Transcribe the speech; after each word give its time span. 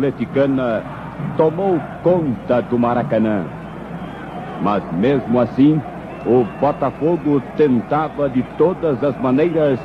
Atleticana 0.00 0.82
tomou 1.36 1.78
conta 2.02 2.62
do 2.62 2.78
Maracanã. 2.78 3.44
Mas 4.62 4.82
mesmo 4.92 5.38
assim, 5.38 5.80
o 6.26 6.44
Botafogo 6.58 7.42
tentava 7.56 8.28
de 8.28 8.42
todas 8.56 9.02
as 9.04 9.16
maneiras 9.20 9.78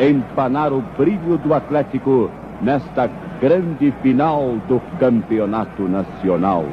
empanar 0.00 0.72
o 0.72 0.82
brilho 0.98 1.38
do 1.38 1.54
Atlético 1.54 2.30
nesta 2.60 3.08
grande 3.40 3.92
final 4.02 4.56
do 4.68 4.80
Campeonato 4.98 5.82
Nacional. 5.88 6.64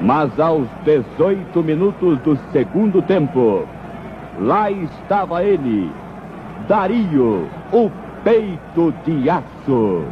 Mas 0.00 0.38
aos 0.38 0.66
18 0.84 1.62
minutos 1.62 2.18
do 2.20 2.36
segundo 2.52 3.02
tempo, 3.02 3.64
lá 4.40 4.70
estava 4.70 5.44
ele, 5.44 5.90
Dario, 6.66 7.48
o 7.72 7.90
peito 8.24 8.92
de 9.04 9.30
aço. 9.30 10.04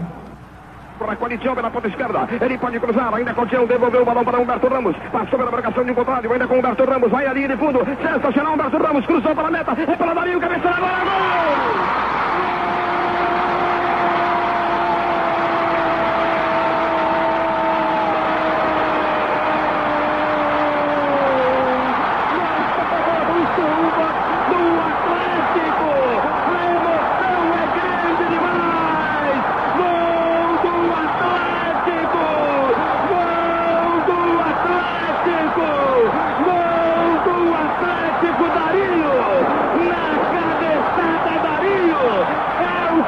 Para 1.00 1.16
Qualitião 1.16 1.54
pela 1.54 1.70
ponta 1.70 1.88
esquerda. 1.88 2.28
Ele 2.44 2.58
pode 2.58 2.78
cruzar. 2.78 3.14
Ainda 3.14 3.32
com 3.32 3.46
Tião. 3.46 3.66
Devolveu 3.66 4.02
o 4.02 4.04
balão 4.04 4.22
para 4.22 4.38
Humberto 4.38 4.68
Ramos. 4.68 4.94
Passou 5.10 5.38
pela 5.38 5.50
marcação 5.50 5.82
de 5.82 5.92
um 5.92 5.94
contrário. 5.94 6.30
Ainda 6.30 6.46
com 6.46 6.58
Humberto 6.58 6.84
Ramos. 6.84 7.10
Vai 7.10 7.26
ali 7.26 7.48
de 7.48 7.56
fundo. 7.56 7.80
Sensacional. 8.02 8.52
Humberto 8.52 8.76
Ramos 8.76 9.06
cruzou 9.06 9.34
para 9.34 9.48
a 9.48 9.50
meta. 9.50 9.72
É 9.72 9.96
para 9.96 10.12
Dario. 10.12 10.38
Cabeça 10.38 10.70
na 10.70 10.76
bola. 10.76 11.00
Gol! 11.00 12.10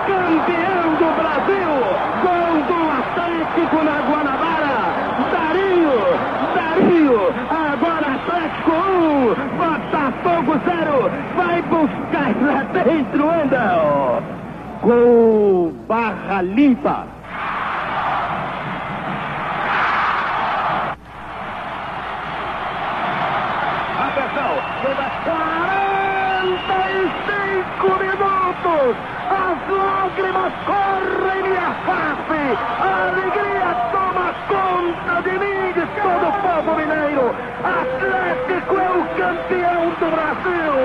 campeão 0.06 0.94
do 0.98 1.08
Brasil, 1.20 1.72
gol 2.22 2.54
do 2.68 2.78
Atlético 2.98 3.78
na 3.84 3.96
Guanabara, 4.08 4.78
Dario, 5.32 5.96
Dario, 6.54 7.18
agora 7.50 8.06
Atlético 8.16 8.72
1, 8.72 8.74
Botafogo 9.58 10.52
0, 10.64 11.10
vai 11.36 11.58
buscar 11.62 12.30
lá 12.42 12.58
dentro, 12.72 13.30
Andel. 13.30 14.22
Gol 14.82 15.72
Barra 15.86 16.42
Limpa. 16.42 17.06
Atenção, 24.00 24.52
chega 24.82 25.06
45 25.24 27.98
minutos. 27.98 28.96
As 29.32 29.56
lágrimas 29.70 30.52
correm 30.66 31.42
minha 31.42 31.70
face. 31.86 32.42
A 32.80 33.08
alegria 33.08 33.70
toma 33.92 34.28
conta 34.48 35.14
de 35.22 35.32
mim, 35.38 35.72
de 35.72 35.84
todo 36.00 36.24
o 36.28 36.32
povo 36.42 36.70
mineiro. 36.76 37.26
Atlético 37.62 38.74
é 38.76 38.90
o 38.90 39.04
campeão 39.16 39.82
do 40.00 40.06
Brasil. 40.10 40.76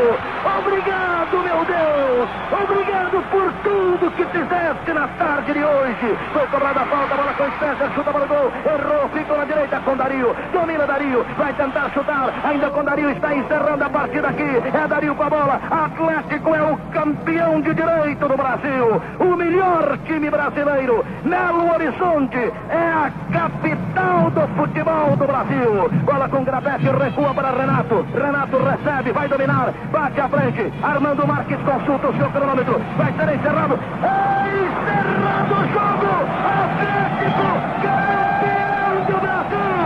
Obrigado, 0.60 1.36
meu 1.44 1.60
Deus. 1.66 2.30
Obrigado 2.52 3.18
por 3.32 3.52
tudo 3.64 4.12
que 4.12 4.26
fizeste 4.26 4.94
na 4.94 5.08
tarde 5.20 5.54
de 5.54 5.64
hoje. 5.64 6.18
Foi 6.34 6.46
cobrada 6.48 6.82
a 6.82 6.86
falta, 6.86 7.16
bola 7.16 7.34
com 7.34 7.50
Spencer, 7.52 7.90
chuta 7.96 8.12
para 8.12 8.24
o 8.24 8.28
gol. 8.28 8.52
Errou, 8.66 9.10
ficou 9.10 9.38
na 9.38 9.46
direita 9.46 9.80
com 9.80 9.96
Dario. 9.98 10.36
Domina 10.54 10.86
Dario, 10.86 11.26
vai 11.38 11.54
tentar 11.54 11.90
chutar. 11.94 12.34
Ainda 12.44 12.70
com 12.70 12.84
Dario, 12.84 13.10
está 13.10 13.34
encerrando 13.36 13.84
a 13.84 13.90
partida 13.90 14.28
aqui. 14.30 14.62
É 14.74 14.88
Dario 14.88 15.16
com 15.16 15.24
a 15.24 15.30
bola. 15.30 15.60
Atlético 15.70 16.56
é 16.56 16.62
o 16.62 16.78
campeão 16.92 17.60
de 17.62 17.74
direito 17.74 18.28
do 18.28 18.38
Brasil. 18.38 19.02
O 19.20 19.36
melhor 19.36 19.98
time 20.06 20.30
brasileiro. 20.30 21.04
Melo 21.24 21.74
Horizonte 21.74 22.52
é 22.70 22.78
a 22.78 23.12
capital 23.34 24.30
do 24.32 24.48
futebol 24.56 25.16
do 25.18 25.26
Brasil. 25.26 25.90
Grabete, 26.78 27.04
recua 27.04 27.34
para 27.34 27.52
Renato. 27.52 28.06
Renato 28.14 28.58
recebe, 28.58 29.12
vai 29.12 29.28
dominar, 29.28 29.74
bate 29.92 30.22
à 30.22 30.30
frente. 30.30 30.72
Armando 30.84 31.28
Marques 31.28 31.58
consulta 31.62 32.10
o 32.10 32.18
seu 32.18 32.30
cronômetro. 32.30 32.80
Vai 32.98 33.12
ser 33.14 33.36
encerrado. 33.36 33.80
É 34.04 34.48
encerrado 34.64 35.54
o 35.54 35.68
jogo. 35.74 36.08
Atlético, 36.64 37.48
campeão 37.82 38.96
do 39.06 39.18
Brasil. 39.22 39.78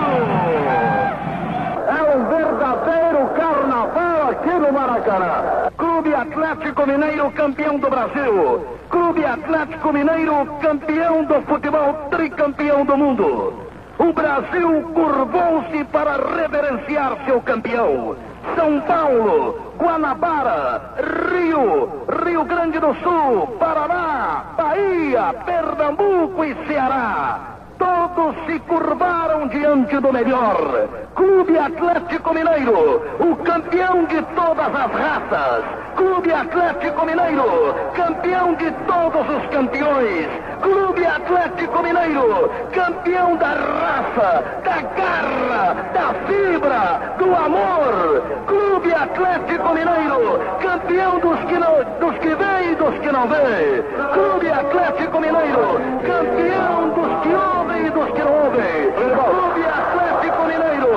É 1.88 2.02
um 2.16 2.22
verdadeiro 2.28 3.30
carnaval 3.36 4.30
aqui 4.30 4.54
no 4.54 4.74
Maracanã. 4.74 5.72
Clube 5.78 6.14
Atlético 6.14 6.88
Mineiro, 6.88 7.32
campeão 7.32 7.80
do 7.80 7.90
Brasil. 7.90 8.68
Clube 8.90 9.26
Atlético 9.26 9.94
Mineiro, 9.94 10.46
campeão 10.62 11.24
do 11.24 11.42
futebol, 11.44 11.94
tricampeão 12.12 12.86
do 12.86 12.98
mundo. 12.98 13.71
O 14.00 14.14
Brasil 14.14 14.84
curvou-se 14.94 15.84
para 15.86 16.16
reverenciar 16.36 17.18
seu 17.26 17.42
campeão. 17.42 18.16
São 18.56 18.82
Paulo, 18.82 19.74
Guanabara, 19.78 20.82
Rio, 21.30 22.06
Rio 22.26 22.44
Grande 22.46 22.80
do 22.80 22.94
Sul, 22.96 23.48
Paraná, 23.60 24.46
Bahia, 24.58 25.34
Pernambuco 25.46 26.44
e 26.44 26.56
Ceará. 26.68 27.51
Todos 27.82 28.36
se 28.46 28.60
curvaram 28.60 29.48
diante 29.48 29.98
do 30.00 30.14
melhor. 30.14 30.88
Clube 31.16 31.58
Atlético 31.58 32.32
Mineiro, 32.32 33.02
o 33.20 33.36
campeão 33.38 34.06
de 34.06 34.22
todas 34.36 34.68
as 34.68 34.92
raças. 34.92 35.64
Clube 35.96 36.32
Atlético 36.32 37.06
Mineiro, 37.08 37.76
campeão 37.96 38.54
de 38.54 38.70
todos 38.86 39.28
os 39.36 39.46
campeões. 39.50 40.28
Clube 40.62 41.06
Atlético 41.06 41.82
Mineiro, 41.82 42.52
campeão 42.72 43.36
da 43.38 43.48
raça, 43.48 44.44
da 44.64 44.82
garra, 44.96 45.76
da 45.92 46.14
fibra, 46.28 47.16
do 47.18 47.36
amor. 47.36 48.24
Clube 48.46 48.94
Atlético 48.94 49.70
Mineiro, 49.74 50.40
campeão 50.62 51.20
dos 51.20 51.40
que 51.46 51.58
não, 51.58 51.84
dos 52.00 52.18
que 52.20 52.36
vê 52.36 52.72
e 52.72 52.76
dos 52.76 52.96
que 53.00 53.12
não 53.12 53.28
vê. 53.28 53.84
Clube 54.14 54.52
Atlético 54.52 55.20
Mineiro, 55.20 55.82
campeão 56.06 56.90
dos 56.90 57.22
que 57.24 57.34
ouvem 57.34 57.88
e 57.88 57.90
dos 57.90 58.12
que 58.12 58.22
não 58.22 58.34
ouvem. 58.46 58.92
Clube 58.92 59.66
Atlético 59.66 60.44
Mineiro, 60.44 60.92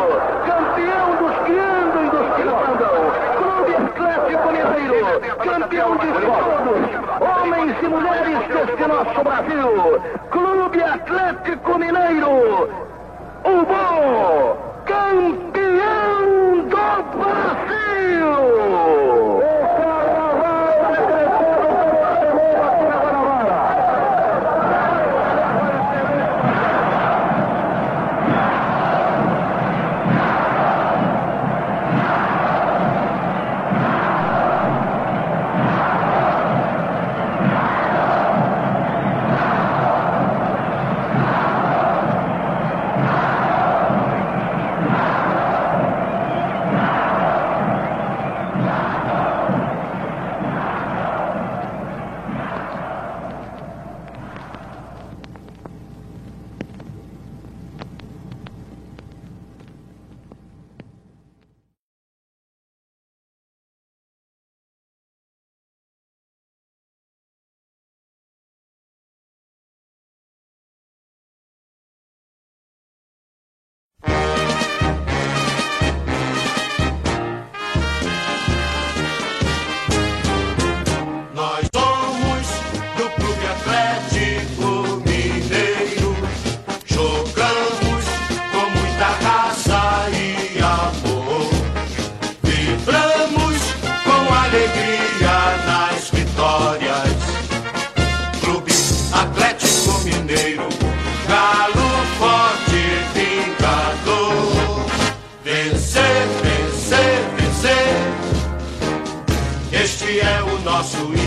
campeão 0.46 1.16
dos 1.16 1.36
que 1.46 1.58
andam 1.58 2.04
e 2.04 2.10
dos 2.10 2.36
que 2.36 2.44
não 2.44 2.58
andam. 2.58 2.94
Clube 3.38 3.74
Atlético 3.74 4.48
Mineiro, 4.48 5.20
campeão 5.60 5.96
de 5.96 6.06
todos, 6.08 6.82
homens 7.20 7.76
e 7.80 7.88
mulheres 7.88 8.38
deste 8.48 8.86
nosso 8.88 9.22
Brasil. 9.22 10.02
Clube 10.30 10.82
Atlético 10.82 11.78
Mineiro, 11.78 12.68
o 13.44 13.64
bom 13.64 14.56
campeão 14.84 16.64
do 16.68 17.18
Brasil. 17.18 18.44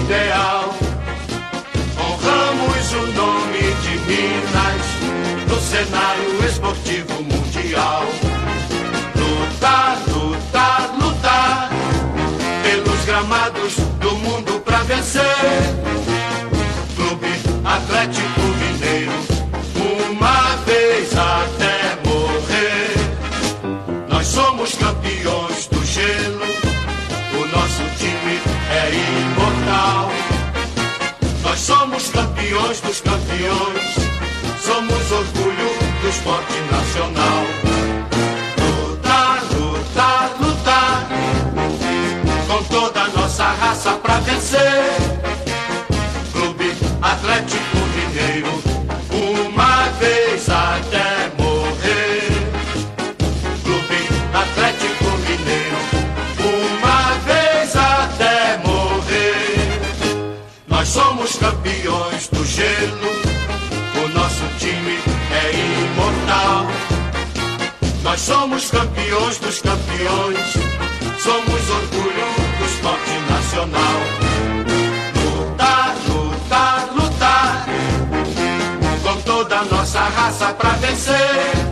Ideal. 0.08 0.74
Honramos 2.00 2.94
o 2.94 3.08
nome 3.12 3.60
de 3.84 3.98
Minas 4.08 4.86
no 5.50 5.60
cenário 5.60 6.46
esportivo 6.46 7.22
mundial. 7.24 8.06
Lutar, 9.16 9.98
lutar, 10.08 10.90
lutar 10.98 11.70
pelos 12.64 13.06
gramados 13.06 13.76
do 14.00 14.16
mundo 14.16 14.62
pra 14.62 14.84
vencer. 14.84 15.24
Clube 16.96 17.34
Atlético 17.66 18.37
campeões 32.78 32.82
dos 32.82 33.02
campeões, 33.02 33.96
somos 34.60 35.12
orgulho 35.12 35.70
do 36.02 36.10
esporte 36.10 36.60
nacional. 36.72 37.46
Lutar, 38.60 39.44
lutar, 39.54 40.36
lutar, 40.40 41.08
com 42.48 42.64
toda 42.66 43.02
a 43.02 43.08
nossa 43.10 43.46
raça 43.46 43.92
pra 43.94 44.20
vencer. 44.20 45.17
Somos 68.28 68.70
campeões 68.70 69.38
dos 69.38 69.62
campeões, 69.62 70.54
somos 71.18 71.70
orgulho 71.70 72.28
do 72.60 72.66
esporte 72.66 73.12
nacional. 73.32 74.02
Lutar, 75.24 75.96
lutar, 76.10 76.90
lutar, 76.94 77.66
com 79.02 79.22
toda 79.22 79.60
a 79.60 79.64
nossa 79.64 80.02
raça 80.02 80.54
pra 80.56 80.72
vencer. 80.72 81.67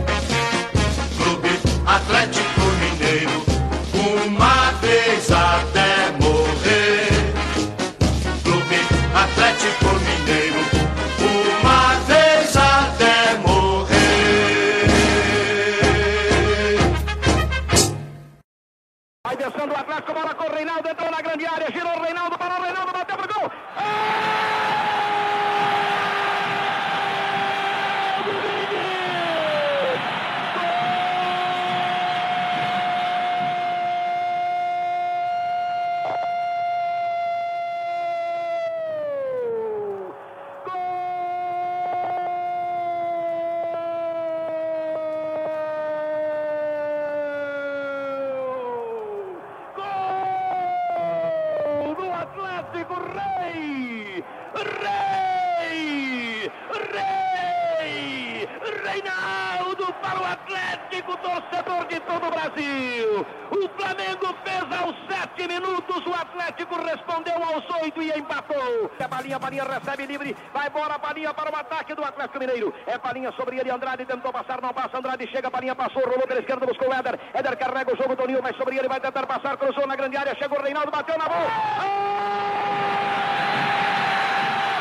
É 73.16 73.18
balinha 73.18 73.32
sobre 73.32 73.58
ele, 73.58 73.70
Andrade 73.70 74.04
tentou 74.04 74.30
passar, 74.30 74.60
não 74.60 74.74
passa, 74.74 74.98
Andrade 74.98 75.26
chega, 75.30 75.48
a 75.48 75.50
balinha 75.50 75.74
passou, 75.74 76.02
rolou 76.04 76.26
pela 76.26 76.40
esquerda, 76.40 76.66
buscou 76.66 76.90
o 76.90 76.92
Éder. 76.92 77.18
Éder 77.32 77.56
carrega 77.56 77.94
o 77.94 77.96
jogo, 77.96 78.14
Toninho 78.14 78.42
vai 78.42 78.52
sobre 78.52 78.76
ele, 78.76 78.88
vai 78.88 79.00
tentar 79.00 79.26
passar, 79.26 79.56
cruzou 79.56 79.86
na 79.86 79.96
grande 79.96 80.18
área, 80.18 80.34
chegou 80.34 80.58
o 80.58 80.62
Reinaldo, 80.62 80.90
bateu 80.90 81.16
na 81.16 81.24
bola. 81.26 81.48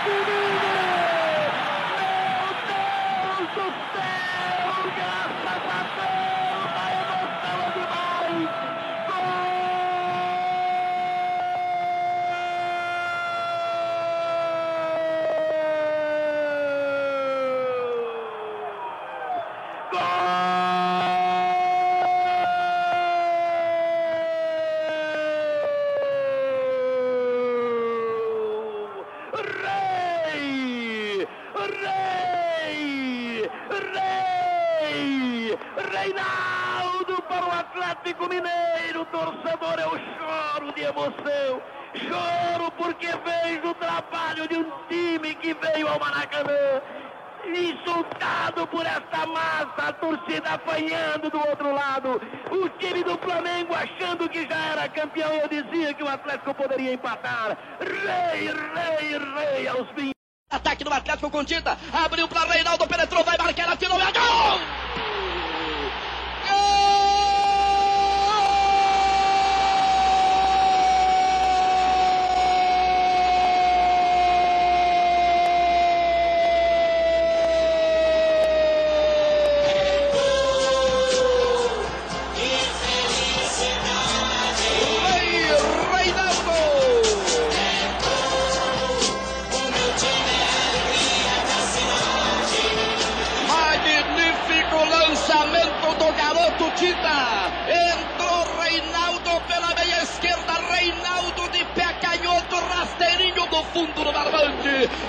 Meu 0.06 0.26
Deus 2.68 3.48
do 3.56 3.72
céu! 3.94 4.68
Graças 4.98 5.64
a 5.72 5.82
Deus! 5.96 6.76
A 6.76 6.88
emoção 6.92 7.58
é 7.64 7.72
demais! 7.72 8.52
Gol! 9.08 9.46
Gol! 19.92 20.02
Rei! 30.16 31.28
Rei! 31.84 33.50
Rei! 33.94 35.58
Reinaldo 35.92 37.16
para 37.24 37.46
o 37.46 37.52
Atlético 37.52 38.28
Mineiro, 38.28 39.06
torcedor, 39.06 39.80
eu 39.80 39.92
choro 40.18 40.74
de 40.74 40.82
emoção. 40.84 41.62
Choro 41.96 42.72
porque 42.78 43.08
vejo 43.08 43.70
o 43.70 43.76
trabalho 43.76 44.48
de 44.48 44.58
um 44.58 44.70
time 44.90 45.34
que 45.36 45.54
veio 45.54 45.88
ao 45.88 46.00
Maracanã. 46.00 46.82
Insultado 47.48 48.66
por 48.68 48.84
esta 48.86 49.26
massa, 49.28 49.90
a 49.90 49.94
torcida 49.94 50.50
apanhando 50.50 51.30
do 51.30 51.38
outro 51.38 51.72
lado. 51.72 52.20
O 52.52 52.68
time 52.80 53.04
do 53.04 53.16
Flamengo 53.20 53.74
achando 53.74 54.28
que 54.28 54.48
já 54.48 54.58
era 54.72 54.90
campeão. 54.90 55.32
Eu 55.32 55.48
dizia 55.48 55.94
que 55.94 56.04
o 56.04 56.08
Atlético 56.26 56.56
poderia 56.56 56.94
empatar. 56.94 57.56
Rei, 57.80 58.48
rei, 58.48 59.18
rei 59.36 59.68
aos 59.68 59.88
20. 59.96 60.12
Ataque 60.50 60.84
do 60.84 60.92
Atlético 60.92 61.30
com 61.30 61.46
Tita. 61.46 61.78
Abriu 61.94 62.28
para 62.28 62.46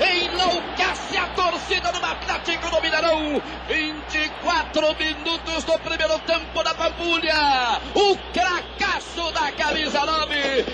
Enlouquece 0.01 1.17
a 1.17 1.27
torcida 1.29 1.93
do 1.93 2.05
Atlético 2.05 2.71
do 2.71 2.81
Mineirão. 2.81 3.43
24 3.69 4.97
minutos 4.97 5.65
do 5.65 5.79
primeiro 5.79 6.19
tempo 6.21 6.63
da 6.63 6.75
Pampulha. 6.75 7.81
O 7.95 8.17
cracaço 8.33 9.33
da 9.33 9.53
camisa 9.53 10.05
9. 10.05 10.65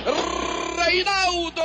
Reinaldo 0.85 1.63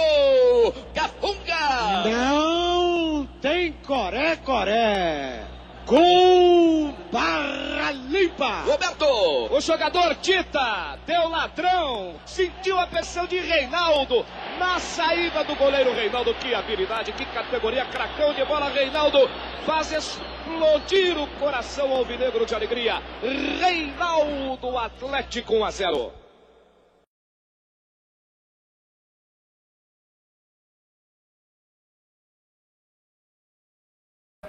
Cafunga. 0.94 2.03
Não 2.10 3.27
tem 3.41 3.74
coré-coré. 3.86 5.44
Gol 5.86 6.94
barra 7.12 7.91
limpa. 7.91 8.63
Roberto. 8.65 9.06
O 9.50 9.62
jogador 9.62 10.15
Tita 10.15 11.00
deu 11.06 11.29
ladrão, 11.29 12.15
sentiu 12.25 12.77
a 12.77 12.86
pressão 12.86 13.25
de 13.25 13.39
Reinaldo, 13.39 14.25
na 14.57 14.79
saída 14.79 15.43
do 15.43 15.55
goleiro 15.55 15.93
Reinaldo. 15.93 16.33
Que 16.35 16.53
habilidade, 16.53 17.11
que 17.13 17.25
categoria, 17.25 17.85
cracão 17.85 18.33
de 18.33 18.43
bola, 18.45 18.69
Reinaldo 18.69 19.29
faz 19.65 19.91
explodir 19.91 21.17
o 21.17 21.27
coração 21.39 21.91
alvinegro 21.91 22.45
de 22.45 22.55
alegria. 22.55 23.01
Reinaldo 23.21 24.77
Atlético 24.77 25.55
1 25.55 25.65
a 25.65 25.71
0. 25.71 26.26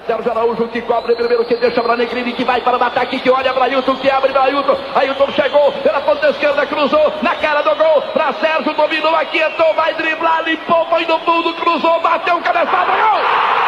Sérgio 0.08 0.30
Araújo 0.30 0.68
que 0.68 0.80
cobre 0.80 1.14
primeiro, 1.14 1.44
que 1.44 1.54
deixa 1.56 1.82
para 1.82 1.94
Negrini, 1.94 2.32
que 2.32 2.42
vai 2.42 2.62
para 2.62 2.78
o 2.78 2.82
ataque, 2.82 3.20
que 3.20 3.30
olha 3.30 3.52
para 3.52 3.66
Ailton, 3.66 3.94
que 3.96 4.10
abre 4.10 4.32
para 4.32 4.44
Ailton. 4.44 4.74
Ailton 4.94 5.30
chegou 5.32 5.70
pela 5.70 6.00
ponta 6.00 6.30
esquerda, 6.30 6.64
cruzou 6.64 7.12
na 7.20 7.34
cara 7.34 7.60
do 7.60 7.76
gol. 7.76 8.00
Para 8.14 8.32
Sérgio, 8.32 8.72
dominou, 8.72 9.14
aquietou, 9.14 9.74
vai 9.74 9.92
driblar, 9.92 10.44
limpou, 10.44 10.86
foi 10.86 11.04
no 11.04 11.18
fundo, 11.18 11.52
cruzou, 11.56 12.00
bateu, 12.00 12.40
cabeçada, 12.40 12.90
gol! 12.90 13.67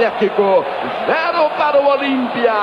Atlético, 0.00 0.64
zero 1.06 1.50
para 1.58 1.78
o 1.78 1.86
Olímpia. 1.86 2.54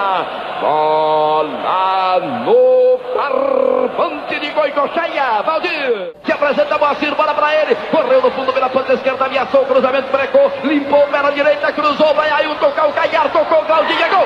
Bola 0.59 2.19
no 2.43 2.99
barbante 3.15 4.39
de 4.39 4.49
Goicocheia, 4.49 5.43
Valdir. 5.43 6.13
Se 6.23 6.31
apresenta 6.31 6.79
Moacir, 6.79 7.13
bola 7.13 7.35
para 7.35 7.53
ele. 7.53 7.75
Correu 7.91 8.23
no 8.23 8.31
fundo 8.31 8.51
pela 8.51 8.69
ponta 8.69 8.93
esquerda, 8.93 9.25
ameaçou 9.25 9.61
o 9.61 9.65
cruzamento, 9.67 10.11
brecou, 10.11 10.51
limpou 10.63 11.07
na 11.11 11.29
direita, 11.29 11.71
cruzou, 11.73 12.11
vai 12.15 12.31
aí 12.31 12.47
o 12.47 12.55
tocar 12.55 12.87
o 12.87 12.93
Calhar, 12.93 13.29
tocou, 13.31 13.63
Claudinha, 13.65 14.07
gol. 14.07 14.25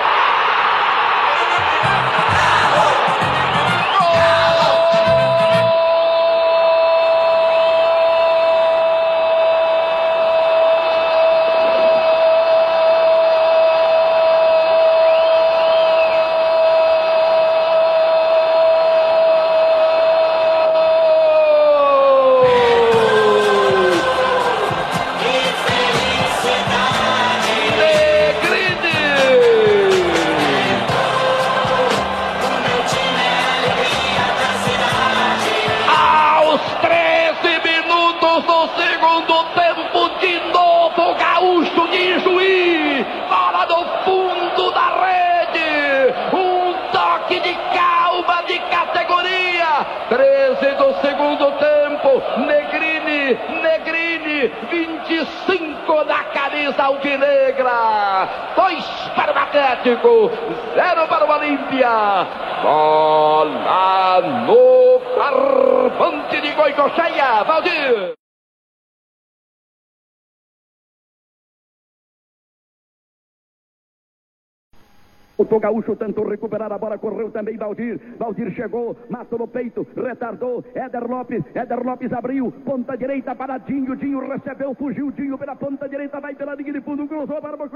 Gaúcho 75.61 75.95
tentou 75.95 76.27
recuperar 76.27 76.71
a 76.71 76.77
bola, 76.77 76.97
correu 76.97 77.31
também 77.31 77.55
Valdir. 77.57 77.99
Valdir 78.17 78.51
chegou, 78.51 78.97
matou 79.09 79.39
no 79.39 79.47
peito, 79.47 79.87
retardou. 79.95 80.65
Éder 80.73 81.07
Lopes, 81.07 81.43
Éder 81.55 81.85
Lopes 81.85 82.11
abriu, 82.11 82.51
ponta 82.65 82.97
direita 82.97 83.35
para 83.35 83.57
Dinho. 83.59 83.95
Dinho 83.95 84.19
recebeu, 84.27 84.73
fugiu. 84.73 85.11
Dinho 85.11 85.37
pela 85.37 85.55
ponta 85.55 85.87
direita, 85.87 86.19
vai 86.19 86.35
pela 86.35 86.55
linha 86.55 86.73
de 86.73 86.81
fundo, 86.81 87.07
cruzou 87.07 87.41
para 87.41 87.55
o 87.55 87.57
gol 87.57 87.71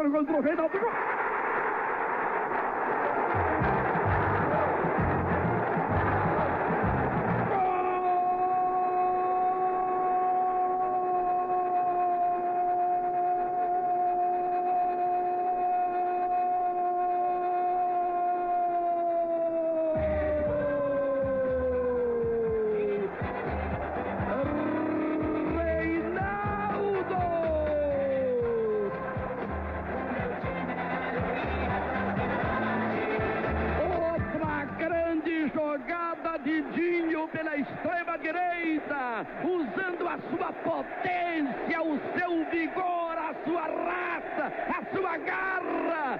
do 36.45 37.89
Reinaldo. 37.89 39.25
usando 39.43 40.07
a 40.07 40.17
sua 40.29 40.53
potência, 40.53 41.81
o 41.81 41.99
seu 42.17 42.45
vigor, 42.51 43.17
a 43.17 43.33
sua 43.43 43.61
raça, 43.61 44.53
a 44.69 44.95
sua 44.95 45.17
garra. 45.17 46.19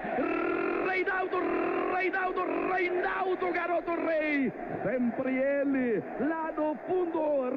Reinaldo, 0.88 1.38
Reinaldo, 1.94 2.40
Reinaldo, 2.72 3.52
garoto 3.52 3.94
rei. 3.94 4.52
Sempre 4.82 5.36
ele, 5.36 6.02
lá 6.20 6.50
no 6.52 6.74
fundo, 6.86 7.50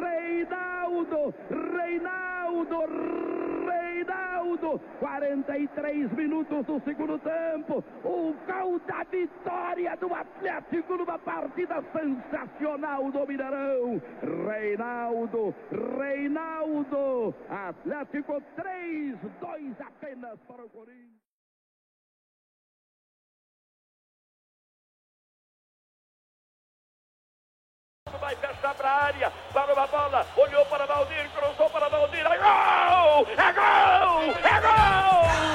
Reinaldo, 0.00 1.34
Reinaldo, 1.50 2.78
Reinaldo. 2.80 3.43
43 5.00 6.12
minutos 6.12 6.66
do 6.66 6.80
segundo 6.80 7.18
tempo. 7.18 7.84
O 8.04 8.34
gol 8.46 8.78
da 8.80 9.02
vitória 9.04 9.96
do 9.96 10.14
Atlético 10.14 10.96
numa 10.96 11.18
partida 11.18 11.82
sensacional 11.92 13.10
do 13.10 13.26
Mineirão. 13.26 14.00
Reinaldo, 14.46 15.54
Reinaldo. 15.98 17.34
Atlético 17.48 18.42
3, 18.56 19.16
2 19.40 19.80
apenas 19.80 20.38
para 20.46 20.64
o 20.64 20.70
Corinthians. 20.70 21.24
vai 28.24 28.36
fechar 28.36 28.74
para 28.74 28.88
a 28.88 29.04
área, 29.04 29.32
para 29.52 29.74
uma 29.74 29.86
bola, 29.86 30.26
olhou 30.36 30.64
para 30.66 30.86
Valdir, 30.86 31.30
cruzou 31.30 31.68
para 31.68 31.88
Valdir, 31.90 32.24
é 32.24 32.38
gol! 32.38 32.93
É 33.14 33.52
gol! 33.52 34.34
É 34.42 34.60
gol! 34.60 34.74
Gol! 35.22 35.53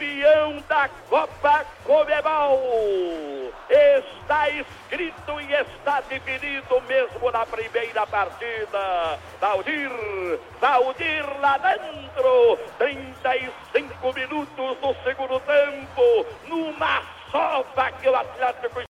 Campeão 0.00 0.64
da 0.66 0.88
Copa 1.10 1.66
Comebol. 1.84 3.52
Está 3.68 4.48
escrito 4.48 5.40
e 5.40 5.52
está 5.52 6.00
definido 6.00 6.80
mesmo 6.88 7.30
na 7.30 7.44
primeira 7.44 8.06
partida. 8.06 9.18
Valdir, 9.38 9.90
Valdir 10.58 11.40
lá 11.40 11.58
dentro, 11.58 12.58
35 12.78 14.12
minutos 14.14 14.76
do 14.78 14.94
segundo 15.04 15.38
tempo, 15.40 16.26
numa 16.48 17.02
sova 17.30 17.92
que 17.92 18.08
o 18.08 18.16
Atlético 18.16 18.89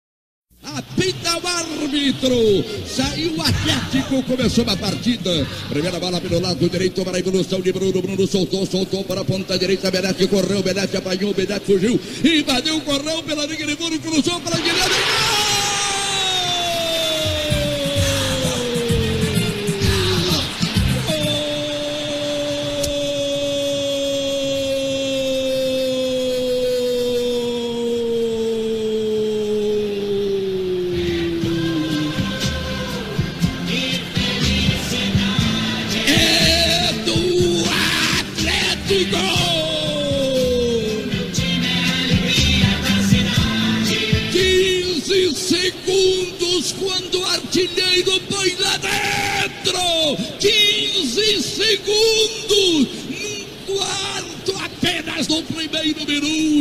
Apita 1.07 1.39
o 1.39 1.47
árbitro. 1.47 2.65
Saiu 2.85 3.37
o 3.37 3.41
Atlético, 3.41 4.25
começou 4.25 4.65
a 4.69 4.77
partida. 4.77 5.47
Primeira 5.69 6.01
bola 6.01 6.21
pelo 6.21 6.41
lado 6.41 6.69
direito 6.69 7.05
para 7.05 7.17
a 7.17 7.21
evolução 7.21 7.61
de 7.61 7.73
Bruno. 7.73 8.03
Bruno 8.03 8.27
soltou, 8.27 8.67
soltou 8.67 9.05
para 9.05 9.21
a 9.21 9.25
ponta 9.25 9.57
direita. 9.57 9.89
Benete 9.89 10.27
correu, 10.27 10.65
Benete 10.65 10.97
apanhou, 10.97 11.33
Benete 11.33 11.65
fugiu. 11.65 12.01
Invadiu, 12.25 12.81
correu 12.81 13.23
pela 13.23 13.47
linha 13.47 13.67
de 13.67 13.77
fundo, 13.77 14.01
cruzou 14.01 14.41
para 14.41 14.57
a 14.57 14.61
direita. 14.61 14.91
É 15.43 15.46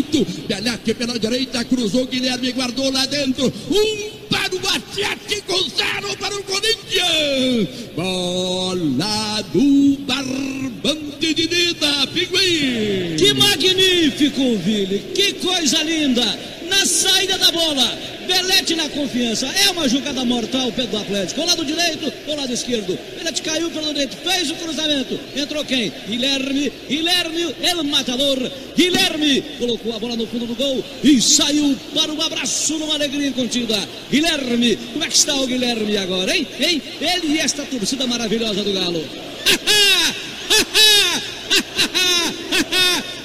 minuto! 0.05 0.25
Belete 0.47 0.93
pela 0.93 1.17
direita, 1.17 1.63
cruzou 1.65 2.05
Guilherme, 2.05 2.51
guardou 2.51 2.91
lá 2.91 3.05
dentro. 3.05 3.51
Um 3.69 4.15
para 4.29 4.55
o 4.55 4.67
Atlético, 4.67 5.69
zero 5.75 6.17
para 6.17 6.35
o 6.35 6.43
Corinthians! 6.43 7.67
Bola 7.95 9.41
do 9.53 9.97
Barbante 10.05 11.33
de 11.33 11.47
Dida, 11.47 12.07
Pinguim! 12.07 13.15
Que 13.17 13.33
magnífico, 13.33 14.57
Vili! 14.57 14.99
Que 15.13 15.33
coisa 15.33 15.81
linda! 15.83 16.39
Na 16.69 16.85
saída 16.85 17.37
da 17.37 17.51
bola, 17.51 17.99
Belete 18.35 18.75
na 18.75 18.89
confiança. 18.89 19.47
É 19.47 19.69
uma 19.69 19.87
jogada 19.87 20.25
mortal 20.25 20.69
pelo 20.73 20.89
do 20.89 20.97
Atlético. 20.97 21.39
O 21.39 21.45
lado 21.45 21.63
direito 21.63 22.11
ou 22.27 22.35
lado 22.35 22.51
esquerdo. 22.51 22.99
Belete 23.17 23.41
caiu 23.41 23.71
pelo 23.71 23.87
direito, 23.87 24.17
fez 24.17 24.51
o 24.51 24.55
cruzamento. 24.55 25.17
Entrou 25.33 25.63
quem? 25.63 25.89
Guilherme. 26.05 26.69
Guilherme, 26.89 27.55
el 27.61 27.83
matador. 27.85 28.37
Guilherme 28.75 29.41
colocou 29.57 29.95
a 29.95 29.99
bola 29.99 30.17
no 30.17 30.27
fundo 30.27 30.47
do 30.47 30.55
gol 30.55 30.83
e 31.01 31.21
saiu 31.21 31.77
para 31.93 32.11
um 32.11 32.21
abraço 32.21 32.77
numa 32.77 32.95
alegria 32.95 33.31
contida. 33.31 33.77
Guilherme, 34.11 34.75
como 34.91 35.05
é 35.05 35.07
que 35.07 35.15
está 35.15 35.33
o 35.35 35.47
Guilherme 35.47 35.95
agora, 35.95 36.35
hein? 36.35 36.45
hein? 36.59 36.81
Ele 36.99 37.35
e 37.35 37.39
esta 37.39 37.63
torcida 37.63 38.05
maravilhosa 38.05 38.61
do 38.63 38.73
Galo. 38.73 39.01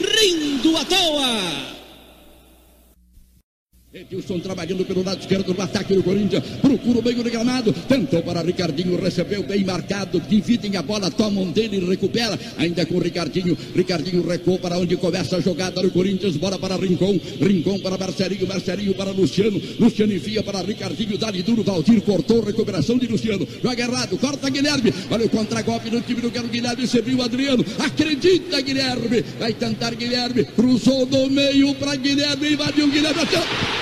Rindo 0.01 0.77
à 0.77 0.85
toa. 0.85 1.80
Edilson 3.93 4.39
trabalhando 4.39 4.85
pelo 4.85 5.03
lado 5.03 5.19
esquerdo 5.19 5.53
no 5.53 5.61
ataque 5.61 5.95
do 5.95 6.03
Corinthians. 6.05 6.45
Procura 6.63 7.01
o 7.01 7.03
meio 7.03 7.25
do 7.25 7.29
gramado. 7.31 7.73
Tentou 7.89 8.23
para 8.23 8.41
Ricardinho. 8.41 8.97
Recebeu 8.97 9.43
bem 9.43 9.65
marcado. 9.65 10.21
Dividem 10.21 10.77
a 10.77 10.83
bola. 10.83 11.11
Tomam 11.11 11.51
dele 11.51 11.79
e 11.79 11.85
recupera. 11.85 12.39
Ainda 12.57 12.87
com 12.87 13.01
Ricardinho. 13.01 13.59
Ricardinho 13.75 14.25
recuou 14.25 14.61
para 14.61 14.79
onde 14.79 14.97
começa 14.97 15.39
a 15.39 15.41
jogada 15.41 15.83
do 15.83 15.91
Corinthians. 15.91 16.37
Bola 16.37 16.57
para 16.57 16.77
Rincon. 16.77 17.19
Rincon 17.41 17.81
para 17.81 17.99
Marcelinho. 17.99 18.47
Marcelinho 18.47 18.95
para 18.95 19.11
Luciano. 19.11 19.61
Luciano 19.81 20.13
envia 20.13 20.41
para 20.45 20.63
Ricardinho. 20.63 21.19
Dali 21.19 21.43
duro. 21.43 21.65
Valdir 21.65 22.01
cortou. 22.03 22.45
Recuperação 22.45 22.97
de 22.97 23.09
Luciano. 23.09 23.45
Joga 23.61 23.83
errado. 23.83 24.17
Corta 24.19 24.49
Guilherme. 24.51 24.95
Olha 25.11 25.27
o 25.27 25.29
contra-golpe 25.29 25.91
no 25.91 26.01
time 26.01 26.21
do 26.21 26.31
Galo. 26.31 26.47
Guilherme 26.47 26.87
serviu 26.87 27.21
Adriano. 27.23 27.65
Acredita 27.81 28.61
Guilherme. 28.61 29.25
Vai 29.37 29.53
tentar 29.53 29.97
Guilherme. 29.97 30.45
Cruzou 30.45 31.07
no 31.07 31.29
meio 31.29 31.75
para 31.75 31.97
Guilherme. 31.97 32.53
Invadiu 32.53 32.89
Guilherme. 32.89 33.21
Até... 33.21 33.80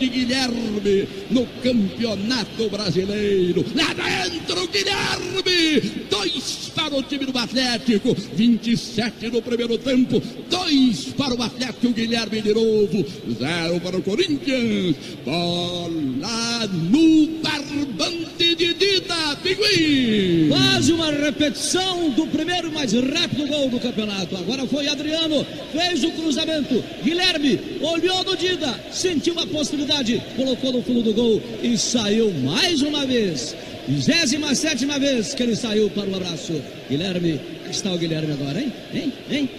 de 0.00 0.08
Guilherme 0.08 1.06
no 1.30 1.46
Campeonato 1.62 2.70
Brasileiro. 2.70 3.64
Lá 3.74 3.92
dentro, 3.92 4.66
Guilherme! 4.68 6.06
Dois 6.10 6.72
para 6.74 6.96
o 6.96 7.02
time 7.02 7.26
do 7.26 7.36
Atlético. 7.38 8.16
27 8.34 9.28
no 9.28 9.42
primeiro 9.42 9.76
tempo. 9.76 10.20
Dois 10.48 11.12
para 11.16 11.34
o 11.34 11.42
Atlético, 11.42 11.92
Guilherme 11.92 12.40
de 12.40 12.54
novo. 12.54 13.04
Zero 13.38 13.78
para 13.80 13.98
o 13.98 14.02
Corinthians. 14.02 14.96
Bola 15.24 16.66
no 16.66 17.26
barbante 17.42 18.19
de 18.54 18.74
Dida, 18.74 19.36
Pinguim! 19.42 20.48
Quase 20.48 20.92
uma 20.92 21.10
repetição 21.10 22.10
do 22.10 22.26
primeiro 22.26 22.72
mais 22.72 22.92
rápido 22.92 23.46
gol 23.46 23.68
do 23.68 23.78
campeonato. 23.78 24.36
Agora 24.36 24.66
foi 24.66 24.88
Adriano, 24.88 25.46
fez 25.72 26.02
o 26.04 26.10
cruzamento. 26.10 26.82
Guilherme 27.02 27.60
olhou 27.80 28.24
no 28.24 28.36
Dida, 28.36 28.78
sentiu 28.90 29.38
a 29.38 29.46
possibilidade, 29.46 30.22
colocou 30.36 30.72
no 30.72 30.82
fundo 30.82 31.02
do 31.02 31.12
gol 31.12 31.42
e 31.62 31.76
saiu 31.78 32.32
mais 32.32 32.82
uma 32.82 33.06
vez. 33.06 33.54
27 33.88 34.86
vez 34.86 35.34
que 35.34 35.42
ele 35.42 35.56
saiu 35.56 35.90
para 35.90 36.08
o 36.08 36.14
abraço. 36.14 36.60
Guilherme, 36.88 37.40
está 37.70 37.92
o 37.92 37.98
Guilherme 37.98 38.32
agora, 38.32 38.60
hein? 38.60 38.72
Hein? 38.92 39.12
Hein? 39.30 39.50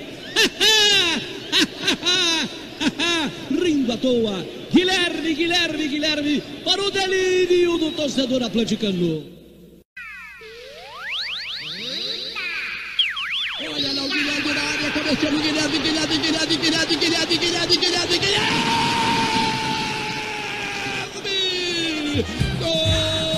Rindo 3.61 3.91
à 3.91 3.97
toa. 3.97 4.60
Guilherme, 4.73 5.33
Guilherme, 5.33 5.87
Guilherme, 5.87 6.41
para 6.63 6.81
o 6.81 6.89
delírio 6.89 7.77
do 7.77 7.91
torcedor 7.91 8.43
atleticano. 8.43 9.25
Olha 13.59 13.93
lá 13.93 14.03
o 14.03 14.09
Guilherme 14.09 14.53
na 14.53 14.61
área, 14.61 14.91
cabeceando 14.91 15.37
o 15.37 15.41
Guilherme, 15.41 15.79
Guilherme, 15.79 16.17
Guilherme, 16.17 16.57
Guilherme, 16.57 16.95
Guilherme, 16.95 17.37
Guilherme, 17.37 17.77
Guilherme, 17.77 18.17
Guilherme! 18.17 18.81
Gol! 22.59 23.30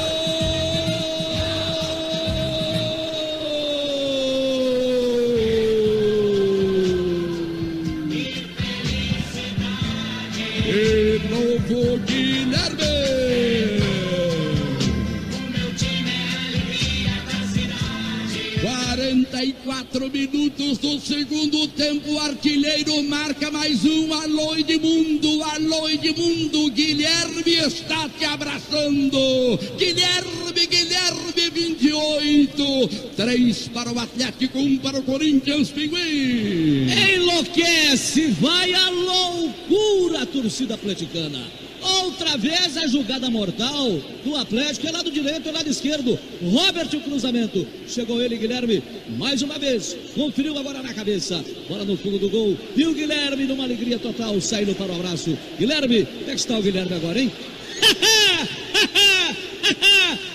44 18.63 20.09
minutos 20.09 20.77
do 20.77 20.97
segundo 20.97 21.67
tempo, 21.67 22.13
o 22.13 22.19
artilheiro 22.19 23.03
marca 23.03 23.51
mais 23.51 23.83
um. 23.83 24.13
Alô 24.13 24.55
Edmundo, 24.55 25.43
alô 25.43 25.89
Edmundo, 25.89 26.71
Guilherme 26.71 27.43
está 27.45 28.07
te 28.07 28.23
abraçando. 28.23 29.59
Guilherme, 29.77 30.65
Guilherme, 30.65 31.49
28. 31.51 32.87
Três 33.17 33.67
para 33.67 33.91
o 33.91 33.99
Atlético, 33.99 34.57
um 34.57 34.77
para 34.77 34.97
o 34.97 35.03
Corinthians, 35.03 35.69
Pinguim. 35.69 36.87
Enlouquece, 37.15 38.27
vai 38.39 38.73
à 38.73 38.89
loucura 38.89 40.21
a 40.21 40.25
torcida 40.25 40.75
atleticana. 40.75 41.62
Outra 41.83 42.37
vez 42.37 42.77
a 42.77 42.87
jogada 42.87 43.29
mortal 43.29 43.91
do 44.23 44.35
Atlético, 44.35 44.87
é 44.87 44.91
lado 44.91 45.11
direito, 45.11 45.49
é 45.49 45.51
lado 45.51 45.69
esquerdo. 45.69 46.17
Robert 46.41 46.89
o 46.93 47.01
cruzamento. 47.01 47.67
Chegou 47.87 48.21
ele, 48.21 48.37
Guilherme, 48.37 48.81
mais 49.17 49.41
uma 49.41 49.59
vez. 49.59 49.95
Conferiu 50.15 50.57
agora 50.57 50.81
na 50.81 50.93
cabeça. 50.93 51.43
Bola 51.67 51.83
no 51.83 51.97
fundo 51.97 52.17
do 52.19 52.29
gol. 52.29 52.57
E 52.75 52.85
o 52.85 52.93
Guilherme, 52.93 53.45
numa 53.45 53.65
alegria 53.65 53.99
total, 53.99 54.39
saindo 54.39 54.73
para 54.75 54.91
o 54.91 54.95
abraço. 54.95 55.37
Guilherme, 55.59 56.05
como 56.05 56.29
é 56.29 56.33
que 56.33 56.39
está 56.39 56.57
o 56.57 56.61
Guilherme 56.61 56.95
agora, 56.95 57.19
hein? 57.19 57.31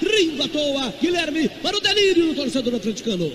Rindo 0.02 0.42
à 0.42 0.48
toa, 0.48 0.94
Guilherme, 1.00 1.48
para 1.62 1.76
o 1.76 1.80
delírio 1.80 2.26
do 2.26 2.34
torcedor 2.34 2.74
atleticano. 2.74 3.30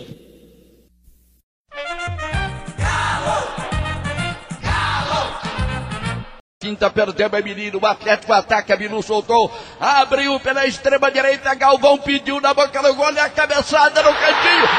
Quinta 6.63 6.89
perdeu, 6.89 7.29
é 7.29 7.41
menino. 7.41 7.77
O 7.77 7.85
Atlético 7.85 8.31
ataca, 8.31 8.77
Bilu 8.77 9.03
soltou. 9.03 9.51
Abriu 9.81 10.39
pela 10.39 10.65
extrema 10.65 11.11
direita. 11.11 11.53
Galvão 11.55 11.97
pediu 11.97 12.39
na 12.39 12.53
boca 12.53 12.81
do 12.81 12.95
gol 12.95 13.11
e 13.11 13.19
a 13.19 13.29
cabeçada 13.29 14.01
no 14.01 14.13
cantinho. 14.13 14.69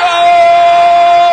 Éder 0.00 1.25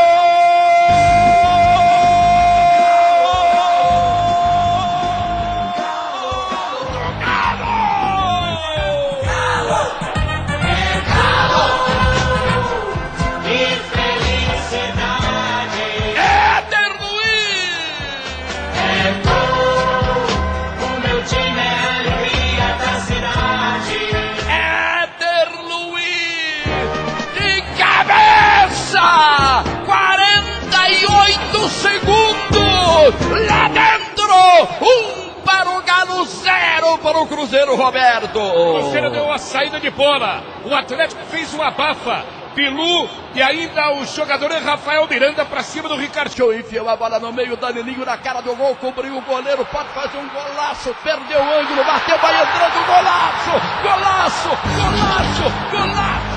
Lá 33.03 33.67
dentro! 33.67 34.33
Um 34.81 35.41
para 35.43 35.69
o 35.71 35.81
Galo, 35.81 36.25
zero 36.25 36.97
para 36.99 37.19
o 37.19 37.27
Cruzeiro, 37.27 37.75
Roberto! 37.75 38.39
O 38.39 38.79
Cruzeiro 38.79 39.09
deu 39.09 39.25
uma 39.25 39.37
saída 39.37 39.77
de 39.77 39.89
bola. 39.89 40.41
O 40.63 40.73
Atlético 40.73 41.21
fez 41.25 41.53
uma 41.53 41.67
abafa. 41.67 42.23
Pilu 42.55 43.09
e 43.33 43.41
ainda 43.41 43.93
o 43.95 44.05
jogador 44.05 44.51
Rafael 44.51 45.07
Miranda 45.07 45.43
para 45.43 45.63
cima 45.63 45.89
do 45.89 45.97
Ricardo. 45.97 46.53
Enfiou 46.53 46.87
a 46.87 46.95
bola 46.95 47.19
no 47.19 47.33
meio, 47.33 47.57
Danilinho 47.57 48.05
na 48.05 48.15
cara 48.15 48.41
do 48.41 48.55
gol, 48.55 48.75
cobriu 48.75 49.17
o 49.17 49.21
goleiro, 49.21 49.65
pode 49.65 49.89
fazer 49.89 50.17
um 50.17 50.29
golaço, 50.29 50.95
perdeu 51.03 51.39
o 51.39 51.59
ângulo, 51.59 51.83
bateu, 51.83 52.17
vai 52.19 52.41
entrando, 52.41 52.85
golaço, 52.85 53.51
golaço, 53.81 54.49
golaço, 54.77 55.43
golaço, 55.71 56.32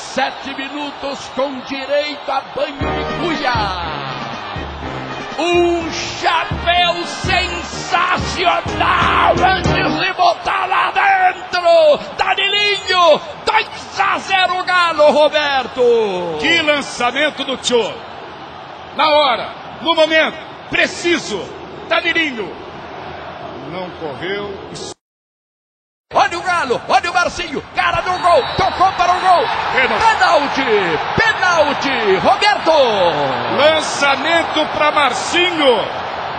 37 0.00 0.54
minutos, 0.54 1.28
com 1.34 1.60
direito 1.60 2.30
a 2.30 2.40
banho 2.54 2.78
de 2.78 3.04
cuia. 3.20 3.52
Um 5.38 5.92
chapéu 5.92 7.04
sensacional 7.04 8.24
antes 9.34 10.00
de 10.00 10.12
botar 10.14 10.66
lá 10.66 10.90
dentro. 10.90 11.98
Danilinho, 12.16 13.20
2 13.44 14.00
a 14.00 14.18
0 14.18 14.64
Galo, 14.64 15.10
Roberto. 15.10 16.38
Que 16.40 16.62
lançamento 16.62 17.44
do 17.44 17.58
Tio. 17.58 17.94
Na 18.96 19.10
hora, 19.10 19.50
no 19.82 19.94
momento, 19.94 20.38
preciso. 20.70 21.40
Danilinho. 21.88 22.50
Não 23.70 23.88
correu. 23.90 24.50
Olha 26.12 26.38
o 26.38 26.42
Galo, 26.42 26.82
olha 26.88 27.08
o 27.08 27.14
Marcinho, 27.14 27.62
cara 27.72 28.00
do 28.00 28.10
gol, 28.18 28.42
tocou 28.56 28.89
gol. 29.40 29.98
Penalti, 29.98 30.98
penalti, 31.16 32.16
Roberto. 32.16 32.72
Lançamento 33.56 34.66
para 34.74 34.92
Marcinho. 34.92 35.84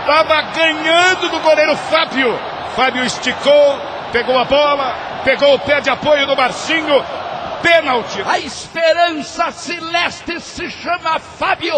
Tava 0.05 0.41
ganhando 0.41 1.29
do 1.29 1.39
goleiro 1.39 1.75
Fábio. 1.75 2.37
Fábio 2.75 3.03
esticou, 3.03 3.79
pegou 4.11 4.37
a 4.37 4.45
bola, 4.45 4.95
pegou 5.23 5.53
o 5.53 5.59
pé 5.59 5.81
de 5.81 5.89
apoio 5.89 6.25
do 6.25 6.35
Marcinho. 6.35 7.03
Pênalti. 7.61 8.23
A 8.27 8.39
esperança 8.39 9.51
celeste 9.51 10.39
se 10.41 10.69
chama 10.71 11.19
Fábio. 11.19 11.75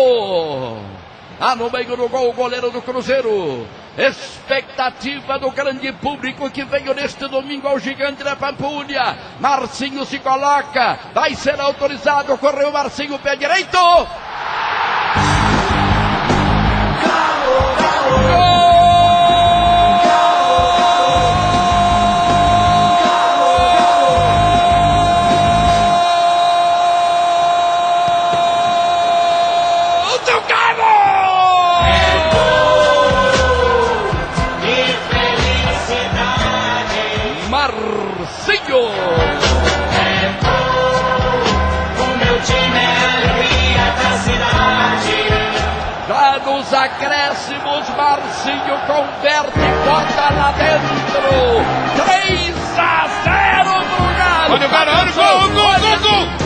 Ah, 1.40 1.56
no 1.56 1.70
meio 1.70 1.98
do 1.98 2.08
gol, 2.08 2.30
o 2.30 2.34
goleiro 2.34 2.72
do 2.72 2.82
Cruzeiro. 2.82 3.68
Expectativa 3.98 5.38
do 5.38 5.52
grande 5.52 5.92
público 5.94 6.50
que 6.50 6.64
veio 6.66 6.96
neste 6.96 7.28
domingo 7.28 7.68
ao 7.68 7.80
gigante 7.80 8.24
da 8.24 8.36
Pampulha. 8.36 9.16
Marcinho 9.40 10.04
se 10.04 10.18
coloca, 10.18 10.98
vai 11.14 11.36
ser 11.36 11.60
autorizado, 11.60 12.38
correu 12.40 12.72
Marcinho, 12.72 13.20
pé 13.20 13.36
direito. 13.36 13.78
Marcinho 48.14 48.78
converte 48.86 49.60
bota 49.86 50.34
lá 50.36 50.52
dentro. 50.52 52.06
3 52.06 52.56
a 52.78 53.08
0 53.24 53.86
pro 53.96 54.06
Galo. 54.16 54.54
Olha 54.54 54.68
o 54.68 54.70
cara, 54.70 54.92
olha 55.00 55.10
o 55.10 55.14
gol, 55.16 55.50
gol, 55.50 55.80
gol, 55.80 56.00
gol. 56.00 56.43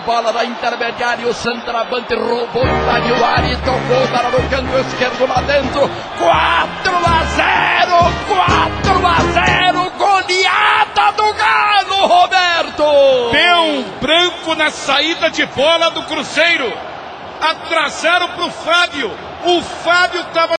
Bola 0.00 0.32
da 0.32 0.44
intermediária, 0.44 1.26
o 1.26 1.34
centroavante 1.34 2.14
roubou, 2.14 2.66
invadiu 2.66 3.16
o 3.16 3.24
ar 3.24 3.44
e 3.50 3.56
tocou 3.56 4.08
para 4.12 4.28
o 4.28 4.48
canto 4.48 4.78
esquerdo 4.88 5.26
lá 5.26 5.40
dentro. 5.42 5.88
4 6.18 6.96
a 7.06 7.24
0, 7.24 7.90
4 8.28 9.06
a 9.06 9.18
0, 9.32 9.90
goleada 9.98 11.12
do 11.12 11.34
Galo, 11.34 12.06
Roberto! 12.06 13.30
Deu 13.32 13.56
um 13.56 13.82
branco 14.00 14.54
na 14.54 14.70
saída 14.70 15.30
de 15.30 15.46
bola 15.46 15.90
do 15.90 16.02
Cruzeiro. 16.04 16.72
Atrasaram 17.40 18.28
pro 18.28 18.50
Fábio. 18.50 19.10
O 19.44 19.62
Fábio 19.62 20.22
tava 20.34 20.59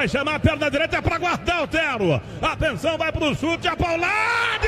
Vai 0.00 0.06
chamar 0.06 0.36
a 0.36 0.38
perna 0.38 0.70
direita 0.70 1.02
para 1.02 1.18
guardar 1.18 1.64
o 1.64 1.66
Tero. 1.66 2.22
Atenção, 2.40 2.96
vai 2.96 3.10
pro 3.10 3.34
chute, 3.34 3.66
a 3.66 3.74
paulada 3.74 4.67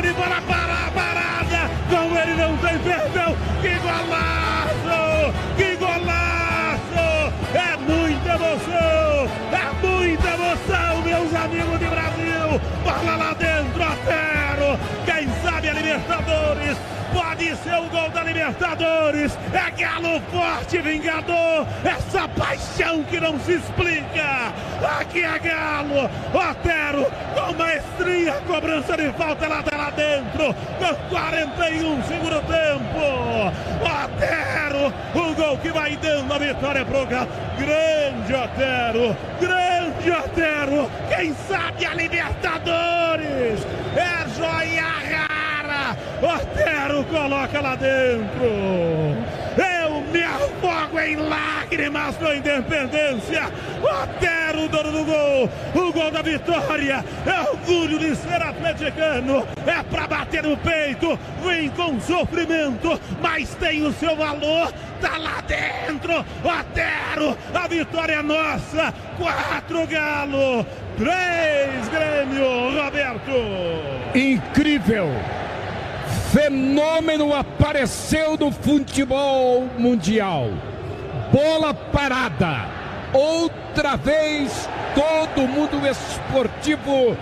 chama 0.00 0.02
de 0.02 0.12
bola 0.12 0.40
para 0.42 0.90
parada! 0.92 1.70
Com 1.88 2.18
ele 2.18 2.34
não 2.34 2.56
tem 2.58 2.78
perdão! 2.78 3.36
Que 3.60 3.78
golaço! 3.78 5.32
Que 5.56 5.76
golaço! 5.76 7.32
É 7.54 7.76
muita 7.76 8.28
emoção! 8.34 9.28
É 9.52 9.86
muita 9.86 10.28
emoção, 10.28 11.02
meus 11.02 11.34
amigos 11.34 11.78
de 11.78 11.86
Brasil! 11.86 12.60
Bola 12.82 13.16
lá 13.16 13.34
dentro, 13.34 13.82
Otero! 13.82 14.78
Quem 15.04 15.28
sabe 15.42 15.68
a 15.68 15.72
Libertadores! 15.72 16.99
Pode 17.40 17.56
ser 17.62 17.74
o 17.74 17.88
gol 17.88 18.10
da 18.10 18.22
Libertadores. 18.22 19.32
É 19.54 19.70
galo 19.70 20.20
forte, 20.30 20.76
vingador. 20.76 21.66
Essa 21.82 22.28
paixão 22.28 23.02
que 23.04 23.18
não 23.18 23.40
se 23.40 23.54
explica. 23.54 24.52
Aqui 25.00 25.22
é 25.22 25.38
galo. 25.38 26.10
Otero 26.34 27.06
com 27.34 27.54
maestria. 27.54 28.34
Cobrança 28.46 28.94
de 28.94 29.10
falta 29.12 29.48
lá, 29.48 29.62
tá 29.62 29.74
lá 29.74 29.88
dentro. 29.88 30.54
Com 30.78 30.94
41 31.08 32.02
segundo 32.02 32.42
tempo. 32.42 33.50
Otero. 33.80 34.92
O 35.14 35.34
gol 35.34 35.56
que 35.56 35.70
vai 35.70 35.96
dando 35.96 36.34
a 36.34 36.38
vitória 36.38 36.84
pro 36.84 37.06
galo. 37.06 37.28
Grande 37.56 38.34
Otero. 38.34 39.16
Grande 39.40 40.10
Otero. 40.10 40.90
Quem 41.08 41.34
sabe 41.48 41.86
a 41.86 41.94
Libertadores. 41.94 43.66
É 43.96 44.28
joia 44.36 45.29
Otero 46.22 47.04
coloca 47.04 47.60
lá 47.60 47.74
dentro. 47.74 48.44
Eu 49.56 50.00
me 50.12 50.22
afogo 50.22 51.00
em 51.00 51.16
lágrimas 51.16 52.18
na 52.20 52.36
independência. 52.36 53.50
Otero, 53.82 54.68
dono 54.68 54.92
do 54.92 55.04
gol. 55.04 55.50
O 55.74 55.92
gol 55.92 56.10
da 56.10 56.22
vitória. 56.22 57.04
É 57.26 57.50
orgulho 57.50 57.98
de 57.98 58.14
ser 58.16 58.42
atleticano. 58.42 59.46
É 59.66 59.82
pra 59.82 60.06
bater 60.06 60.42
no 60.42 60.56
peito. 60.56 61.18
Vem 61.44 61.68
com 61.70 62.00
sofrimento, 62.00 63.00
mas 63.20 63.54
tem 63.54 63.86
o 63.86 63.92
seu 63.92 64.16
valor. 64.16 64.72
Tá 65.00 65.16
lá 65.16 65.40
dentro. 65.46 66.24
Otero, 66.44 67.36
a 67.54 67.66
vitória 67.66 68.14
é 68.14 68.22
nossa. 68.22 68.92
Quatro 69.16 69.86
Galo. 69.86 70.66
Três 70.96 71.88
Grêmio, 71.88 72.82
Roberto. 72.82 73.30
Incrível! 74.14 75.08
Fenômeno 76.32 77.34
apareceu 77.34 78.36
no 78.36 78.52
futebol 78.52 79.68
mundial. 79.76 80.48
Bola 81.32 81.74
parada. 81.74 82.68
Outra 83.12 83.96
vez 83.96 84.68
todo 84.94 85.48
mundo 85.48 85.84
esportivo 85.84 87.16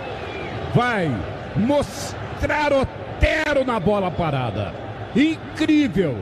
vai 0.75 1.09
mostrar 1.55 2.71
Otero 2.71 3.65
na 3.65 3.79
bola 3.79 4.11
parada. 4.11 4.75
Incrível! 5.15 6.15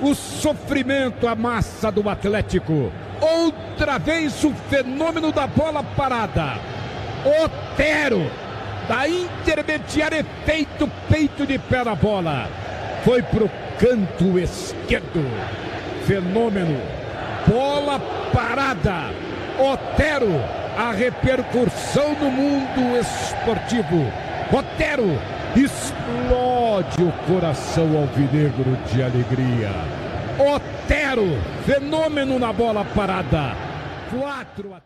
O 0.00 0.14
sofrimento, 0.14 1.28
a 1.28 1.34
massa 1.34 1.92
do 1.92 2.08
Atlético. 2.08 2.90
Outra 3.20 3.98
vez 3.98 4.42
o 4.44 4.54
fenômeno 4.70 5.30
da 5.30 5.46
bola 5.46 5.82
parada. 5.82 6.58
Otero 7.44 8.30
da 8.90 9.08
intermediária 9.08 10.26
feito 10.44 10.90
peito 11.08 11.46
de 11.46 11.56
pé 11.60 11.84
na 11.84 11.94
bola. 11.94 12.48
Foi 13.04 13.22
pro 13.22 13.48
canto 13.78 14.36
esquerdo. 14.36 15.24
Fenômeno. 16.08 16.76
Bola 17.46 18.00
parada. 18.32 19.12
Otero, 19.60 20.42
a 20.76 20.90
repercussão 20.90 22.14
no 22.14 22.32
mundo 22.32 22.98
esportivo. 22.98 24.12
Otero 24.52 25.16
explode 25.54 27.00
o 27.00 27.12
coração 27.32 27.96
alvinegro 27.96 28.76
de 28.92 29.04
alegria. 29.04 29.70
Otero, 30.36 31.38
fenômeno 31.64 32.40
na 32.40 32.52
bola 32.52 32.84
parada. 32.84 33.54
Quatro 34.10 34.74
a 34.74 34.80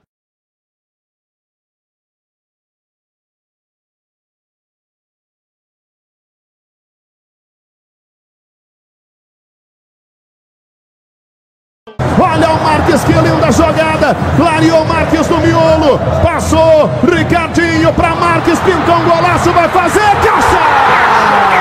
Olha 12.24 12.50
o 12.50 12.62
Marques, 12.64 13.04
que 13.04 13.12
linda 13.12 13.52
jogada. 13.52 14.16
Clareou 14.36 14.84
Marques 14.86 15.28
no 15.28 15.38
miolo. 15.38 15.98
Passou. 16.22 16.90
Ricardinho 17.10 17.92
para 17.92 18.14
Marques. 18.14 18.58
Pintou 18.60 18.96
um 18.96 19.04
golaço. 19.04 19.52
Vai 19.52 19.68
fazer. 19.68 20.00
Caixa! 20.22 21.53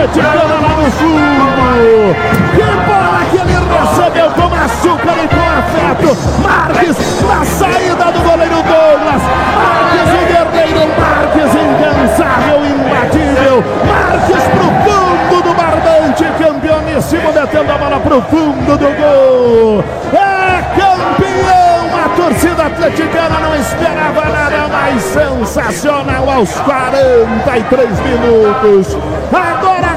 Bandeira 0.00 0.30
atleticana 0.30 0.44
lá 0.44 0.76
no 0.76 0.90
fundo. 0.92 2.14
Que 2.54 2.62
bola 2.86 3.20
que 3.30 3.36
ele 3.36 3.56
recebeu 3.78 4.30
com 4.30 4.54
açúcar 4.54 5.16
e 5.22 5.28
com 5.28 5.44
afeto. 5.58 6.10
Marques 6.42 7.22
na 7.22 7.44
saída 7.44 8.04
do 8.12 8.20
goleiro 8.20 8.56
Douglas. 8.62 9.22
Marques 9.56 10.08
o 10.10 10.22
guerreiro, 10.26 10.82
Marques 10.98 11.52
incansável, 11.54 12.60
imbatível. 12.66 13.64
Marques 13.86 14.44
pro 14.48 14.68
fundo 14.84 15.42
do 15.42 15.54
barbante, 15.54 16.24
campeoníssimo, 16.38 17.32
metendo 17.32 17.72
a 17.72 17.78
bola 17.78 18.00
pro 18.00 18.22
fundo 18.22 18.78
do 18.78 18.86
gol. 18.96 19.84
É 20.12 20.62
campeão! 20.78 21.70
A 22.02 22.08
torcida 22.16 22.64
atleticana 22.64 23.40
não 23.40 23.56
esperava 23.56 24.24
nada 24.30 24.68
mais 24.68 25.02
sensacional 25.02 26.30
aos 26.30 26.50
43 26.60 28.00
minutos. 28.00 28.96
Agora 29.32 29.89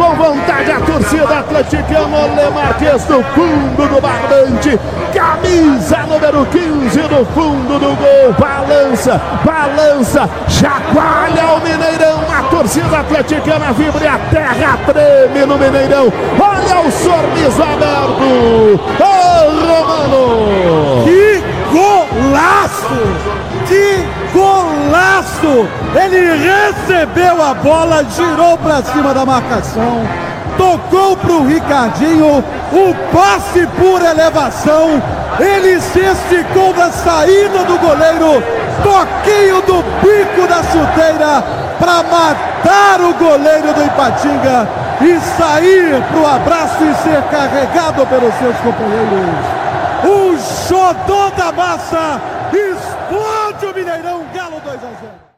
com 0.00 0.14
vontade 0.14 0.72
a 0.72 0.80
torcida 0.80 1.40
atleticana. 1.40 2.16
Ole 2.16 2.50
Marques 2.54 3.04
do 3.04 3.22
fundo 3.34 3.88
do 3.88 4.00
barbante. 4.00 4.80
Camisa 5.12 5.98
número 6.08 6.46
15 6.46 6.98
do 7.02 7.26
fundo 7.26 7.78
do 7.78 7.94
gol. 7.96 8.32
Balança, 8.38 9.20
balança, 9.44 10.28
chacoalha 10.48 11.52
o 11.54 11.60
Mineirão. 11.60 12.20
A 12.34 12.42
torcida 12.44 13.00
atleticana 13.00 13.72
vibra 13.74 14.04
e 14.04 14.08
a 14.08 14.18
terra 14.30 14.78
treme 14.86 15.44
no 15.44 15.58
Mineirão. 15.58 16.10
Olha 16.40 16.80
o 16.80 16.90
sorriso 16.90 17.62
aberto. 17.62 18.80
Ô 18.98 19.20
Romano! 19.66 21.04
Que 21.04 21.42
golaço! 21.70 22.96
Que 23.66 24.09
golaço! 24.32 25.68
Ele 25.94 26.36
recebeu 26.36 27.42
a 27.42 27.54
bola, 27.54 28.04
girou 28.04 28.56
para 28.58 28.82
cima 28.82 29.12
da 29.14 29.24
marcação, 29.24 30.02
tocou 30.56 31.16
para 31.16 31.32
o 31.32 31.46
Ricardinho, 31.46 32.44
o 32.72 32.94
passe 33.12 33.66
por 33.78 34.02
elevação, 34.02 35.02
ele 35.38 35.80
se 35.80 36.00
esticou 36.00 36.74
na 36.74 36.90
saída 36.90 37.64
do 37.64 37.78
goleiro, 37.78 38.42
toquinho 38.82 39.62
do 39.62 39.82
bico 40.00 40.46
da 40.46 40.62
chuteira 40.62 41.44
para 41.78 42.02
matar 42.02 43.00
o 43.00 43.14
goleiro 43.14 43.72
do 43.72 43.84
Ipatinga 43.84 44.68
e 45.00 45.18
sair 45.38 46.02
para 46.10 46.20
o 46.20 46.26
abraço 46.26 46.84
e 46.84 46.94
ser 47.02 47.22
carregado 47.22 48.06
pelos 48.06 48.34
seus 48.34 48.56
companheiros. 48.58 49.60
O 50.04 50.38
xodó 50.38 51.30
da 51.36 51.52
massa 51.52 52.20
O 53.62 53.74
Mineirão, 53.74 54.24
Galo 54.32 54.58
2 54.60 54.84
a 54.84 54.90
0. 54.90 55.30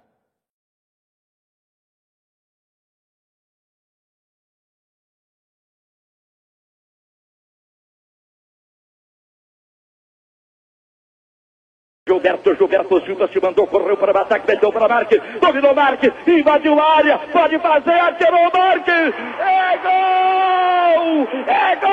Gilberto, 12.09 12.55
Gilberto 12.55 13.01
Silva 13.05 13.29
se 13.29 13.41
mandou, 13.41 13.67
correu 13.67 13.97
para 13.97 14.13
o 14.13 14.19
ataque, 14.19 14.47
meteu 14.47 14.73
para 14.73 14.89
Marques, 14.89 15.21
dominou 15.41 15.75
Marques, 15.75 16.13
invadiu 16.27 16.79
a 16.79 16.97
área, 16.97 17.19
pode 17.33 17.59
fazer, 17.59 18.01
atirou 18.01 18.51
Marques, 18.53 19.15
é 19.41 19.79
gol! 19.79 21.27
É 21.47 21.77
gol! 21.77 21.93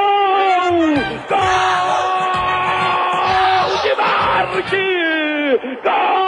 Gol 1.30 1.50
de 3.82 3.96
Marques! 3.96 5.00
Gol 5.84 6.19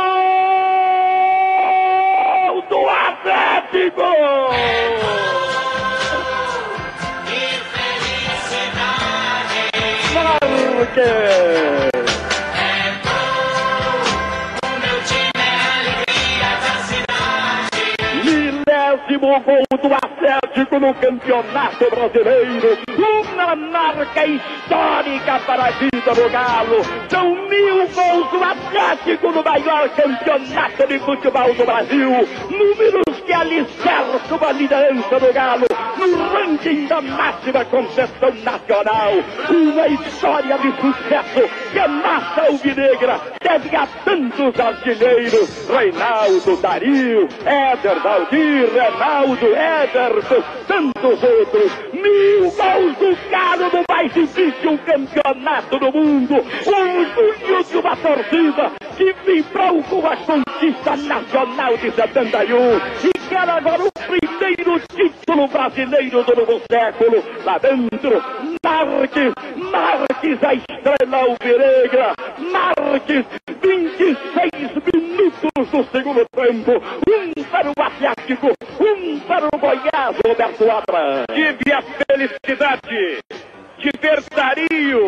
Atlético! 3.71 4.03
Marques! 10.13 11.90
Milésimo 19.21 19.39
gol 19.41 19.63
do 19.77 19.93
Atlético 19.93 20.79
no 20.79 20.93
Campeonato 20.95 21.89
Brasileiro. 21.91 22.79
Uma 22.97 23.55
marca 23.55 24.25
histórica 24.25 25.39
para 25.45 25.65
a 25.65 25.71
vida 25.71 26.15
do 26.15 26.29
Galo. 26.29 26.81
São 27.07 27.29
mil 27.47 27.87
gols 27.89 28.31
do 28.31 28.43
Atlético 28.43 29.31
no 29.31 29.43
maior 29.43 29.89
campeonato 29.89 30.87
de 30.87 30.99
futebol 30.99 31.53
do 31.53 31.65
Brasil. 31.65 32.09
Números 32.49 33.21
que 33.23 33.33
alicerçam 33.33 34.39
a 34.41 34.51
liderança 34.53 35.19
do 35.19 35.33
Galo 35.33 35.65
no 35.97 36.27
ranking 36.29 36.87
da 36.87 37.01
máxima 37.01 37.63
competição 37.65 38.31
nacional. 38.43 39.11
Uma 39.49 39.87
história 39.87 40.57
de 40.57 40.71
sucesso 40.81 41.71
que 41.71 41.79
a 41.79 41.87
massa 41.87 42.41
alvinegra 42.41 43.21
deve 43.43 43.75
a 43.75 43.87
tantos 44.03 44.59
artilheiros. 44.59 45.69
Reinaldo, 45.69 46.57
Dario, 46.57 47.27
Éder, 47.45 47.99
Valdir, 48.01 48.73
Reinaldo, 49.11 49.47
Ederson, 49.47 50.43
tantos 50.67 51.21
outros. 51.21 51.71
Mil 51.91 52.49
gols 52.51 52.97
do 52.97 53.11
no 53.71 53.83
mais 53.89 54.13
difícil 54.13 54.79
campeonato 54.85 55.77
do 55.77 55.91
mundo. 55.91 56.35
O 56.35 56.69
orgulho 56.69 57.63
de 57.63 57.77
uma 57.77 57.95
torcida 57.97 58.71
que 58.95 59.13
vibrou 59.25 59.83
com 59.83 60.07
a 60.07 60.15
conquista 60.15 60.95
nacional 60.95 61.77
de 61.77 61.91
71 61.91 62.77
e 63.03 63.11
quer 63.27 63.49
agora 63.49 63.83
o 63.83 63.91
primeiro 63.91 64.79
título 64.95 65.47
brasileiro 65.47 66.23
do 66.23 66.35
novo 66.35 66.61
século. 66.71 67.23
Lá 67.43 67.57
dentro, 67.57 68.23
Marques, 68.63 69.33
Marques, 69.71 70.43
a 70.43 70.53
estrela 70.53 71.17
alvinegra, 71.17 72.15
Marques, 72.51 73.25
26 73.61 74.71
minutos 74.93 75.69
do 75.69 75.83
segundo 75.91 76.25
tempo, 76.33 76.71
um 77.09 77.43
para 77.43 77.69
o 77.69 77.73
Atlético, 77.81 78.47
um 78.79 79.00
para 79.27 79.47
o 79.47 79.57
Goiás, 79.57 80.15
Roberto 80.25 80.71
Abra. 80.71 81.25
Tive 81.33 81.73
a 81.73 81.81
felicidade 81.81 83.19
de 83.77 83.89
ver 83.99 84.23
Dario 84.35 85.07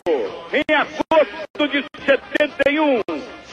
em 0.51 0.75
agosto 0.75 1.67
de 1.67 1.85
71 2.05 3.01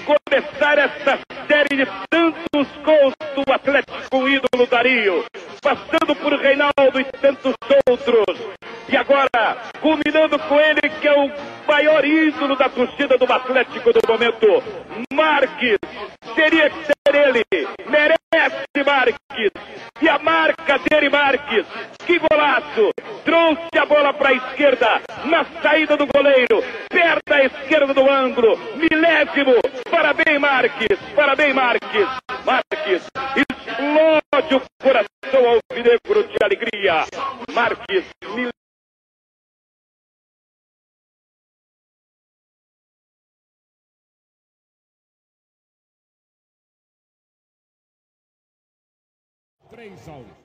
começar 0.04 0.78
essa 0.78 1.18
série 1.46 1.84
de 1.84 1.86
tantos 2.08 2.68
gols 2.84 3.14
do 3.34 3.52
Atlético 3.52 4.28
ídolo 4.28 4.66
Dario, 4.68 5.24
passando 5.62 6.16
por 6.16 6.32
Reinaldo 6.34 7.00
e 7.00 7.04
tantos 7.20 7.54
outros. 7.88 8.38
E 8.90 8.96
agora, 8.96 9.56
culminando 9.80 10.36
com 10.36 10.58
ele, 10.58 10.80
que 11.00 11.06
é 11.06 11.14
o 11.14 11.30
maior 11.68 12.04
ídolo 12.04 12.56
da 12.56 12.68
torcida 12.68 13.16
do 13.16 13.32
Atlético 13.32 13.92
do 13.92 14.00
momento, 14.08 14.62
Marques. 15.12 15.78
Teria 16.34 16.68
que 16.70 16.84
ser 16.86 17.14
ele. 17.14 17.44
Merece 17.88 18.84
Marques. 18.84 19.50
E 20.02 20.08
a 20.08 20.18
marca 20.18 20.78
dele, 20.78 21.08
Marques. 21.08 21.66
Que 22.04 22.18
golaço! 22.18 22.90
Trouxe 23.24 23.78
a 23.78 23.86
bola 23.86 24.12
para 24.12 24.30
a 24.30 24.32
esquerda, 24.32 25.00
na 25.26 25.44
saída 25.62 25.96
do 25.96 26.06
goleiro, 26.06 26.64
perto 26.88 27.32
à 27.32 27.44
esquerda 27.44 27.94
do 27.94 28.10
ângulo. 28.10 28.58
Milésimo. 28.74 29.54
Parabéns, 29.88 30.40
Marques. 30.40 30.98
Parabéns, 31.14 31.54
Marques. 31.54 32.08
Marques. 32.44 33.06
Explode 33.36 34.54
o 34.56 34.62
coração 34.82 35.60
alvinegro 35.70 36.24
de 36.24 36.36
alegria. 36.42 37.04
Marques. 37.52 38.04
Mil... 49.80 50.39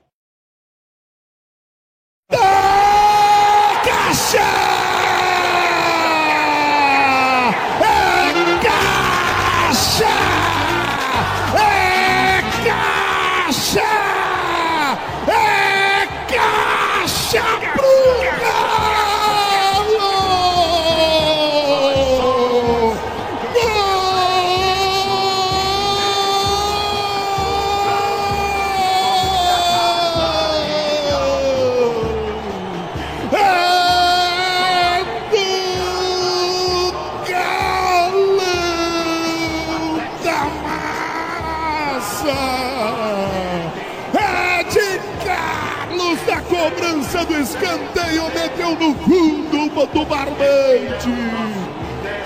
do 49.96 50.04
barbante! 50.04 51.08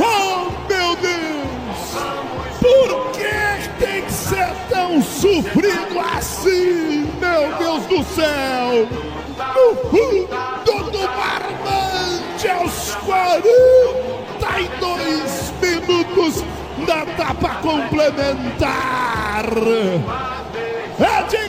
Oh, 0.00 0.50
meu 0.68 0.96
Deus! 0.96 1.94
Por 2.58 3.12
que 3.12 3.68
tem 3.78 4.02
que 4.02 4.12
ser 4.12 4.48
tão 4.68 5.00
sofrido 5.00 6.00
assim, 6.16 7.08
meu 7.20 7.52
Deus 7.58 7.86
do 7.86 8.02
céu? 8.12 8.88
No 9.54 9.76
fundo 9.88 10.90
do 10.90 10.98
barbante, 10.98 12.48
aos 12.48 12.96
42 13.06 15.54
minutos 15.62 16.42
da 16.88 17.02
etapa 17.02 17.50
complementar. 17.62 19.44
É 20.98 21.22
de 21.22 21.48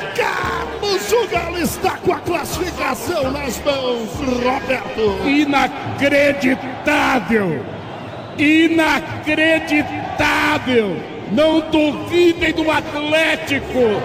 O 0.91 1.27
Galo 1.27 1.57
está 1.57 1.91
com 1.91 2.11
a 2.11 2.19
classificação 2.19 3.31
nas 3.31 3.57
mãos, 3.63 4.09
Roberto. 4.43 5.25
Inacreditável! 5.25 7.63
Inacreditável! 8.37 10.97
Não 11.31 11.61
duvidem 11.69 12.51
do 12.51 12.69
Atlético! 12.69 14.01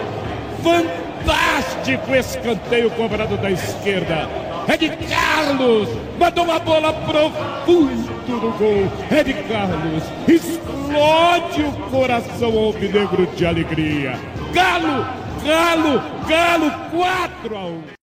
Fantástico 0.62 2.14
escanteio 2.14 2.88
cobrado 2.90 3.36
da 3.36 3.50
esquerda. 3.50 4.28
É 4.68 4.76
de 4.76 4.90
Carlos! 4.90 5.88
Mandou 6.20 6.44
uma 6.44 6.60
bola 6.60 6.92
profundo 6.92 8.08
no 8.28 8.52
gol. 8.52 8.88
É 9.10 9.24
de 9.24 9.34
Carlos. 9.34 10.04
Explode 10.28 11.62
o 11.62 11.72
coração 11.90 12.56
alvinegro 12.56 13.26
de 13.34 13.44
alegria. 13.44 14.16
Galo! 14.52 15.25
Galo! 15.44 16.00
Galo! 16.28 16.70
4 16.90 17.56
a 17.56 17.66
1. 17.66 17.96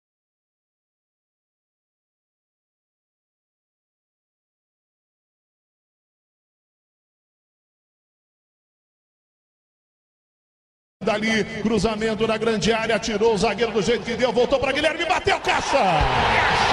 Dali, 11.04 11.44
cruzamento 11.62 12.26
na 12.26 12.38
grande 12.38 12.72
área, 12.72 12.98
tirou 12.98 13.34
o 13.34 13.38
zagueiro 13.38 13.74
do 13.74 13.82
jeito 13.82 14.06
que 14.06 14.16
deu, 14.16 14.32
voltou 14.32 14.60
para 14.60 14.72
Guilherme, 14.72 15.06
bateu 15.06 15.40
caixa! 15.42 16.73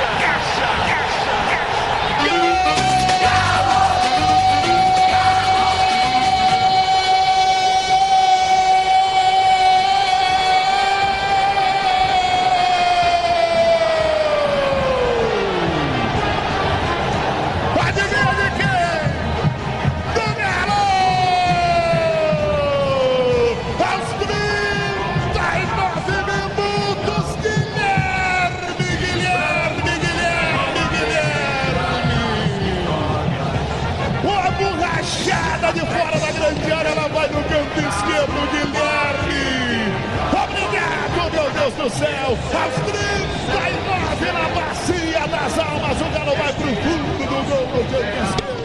Deus 41.71 41.91
do 41.91 41.99
céu. 41.99 42.29
Aos 42.29 42.75
39 42.75 44.33
na 44.33 44.49
bacia 44.49 45.27
das 45.29 45.59
almas, 45.59 46.01
o 46.01 46.05
Galo 46.11 46.37
vai 46.37 46.53
pro 46.53 46.67
fundo 46.67 47.19
do 47.19 47.27
gol 47.27 47.67
no 47.67 47.85
canto 47.85 48.05
esquerdo. 48.25 48.61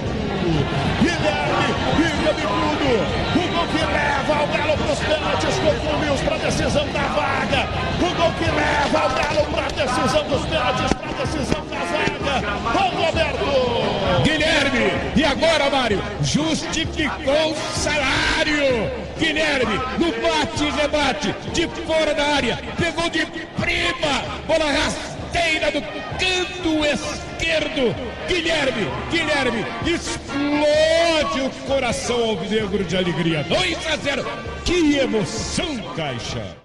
Guilherme, 1.01 1.67
fica 1.97 2.33
de 2.33 2.41
tudo. 2.41 2.89
O 3.35 3.47
gol 3.53 3.67
que 3.67 3.83
leva 3.85 4.43
o 4.43 4.47
Galo 4.47 4.77
para 4.77 4.93
os 4.93 4.99
pênaltis 4.99 5.55
contra 5.55 5.95
o 5.95 6.25
para 6.25 6.37
decisão 6.37 6.87
da 6.87 7.01
vaga. 7.01 7.67
O 7.99 8.15
gol 8.15 8.31
que 8.33 8.45
leva 8.51 9.05
o 9.05 9.09
Galo 9.09 9.45
para 9.53 9.67
decisão 9.67 10.23
dos 10.23 10.45
pênaltis, 10.45 10.93
para 10.93 11.11
decisão 11.25 11.65
da 11.67 11.79
vaga. 11.79 12.35
Ô 12.73 13.05
Roberto! 13.05 14.23
Guilherme, 14.23 14.91
e 15.15 15.23
agora, 15.23 15.69
Mário? 15.69 16.01
Justificou 16.21 17.51
o 17.51 17.55
salário. 17.75 19.04
Guilherme, 19.17 19.77
no 19.97 20.11
bate 20.21 20.63
e 20.63 20.71
rebate, 20.71 21.35
de 21.53 21.67
fora 21.85 22.13
da 22.13 22.35
área, 22.35 22.59
pegou 22.77 23.09
de 23.09 23.25
prima, 23.25 24.43
bola 24.45 24.71
rasteira 24.71 25.71
do 25.71 25.81
canto 25.81 26.85
esquerdo. 26.85 27.95
Guilherme, 28.27 28.87
Guilherme, 29.09 29.65
explode 29.85 31.41
o 31.41 31.49
coração 31.65 32.29
alvinegro 32.29 32.83
de 32.83 32.97
alegria. 32.97 33.43
2 33.43 33.87
a 33.87 33.95
0. 33.97 34.25
Que 34.65 34.97
emoção, 34.97 35.77
Caixa. 35.95 36.64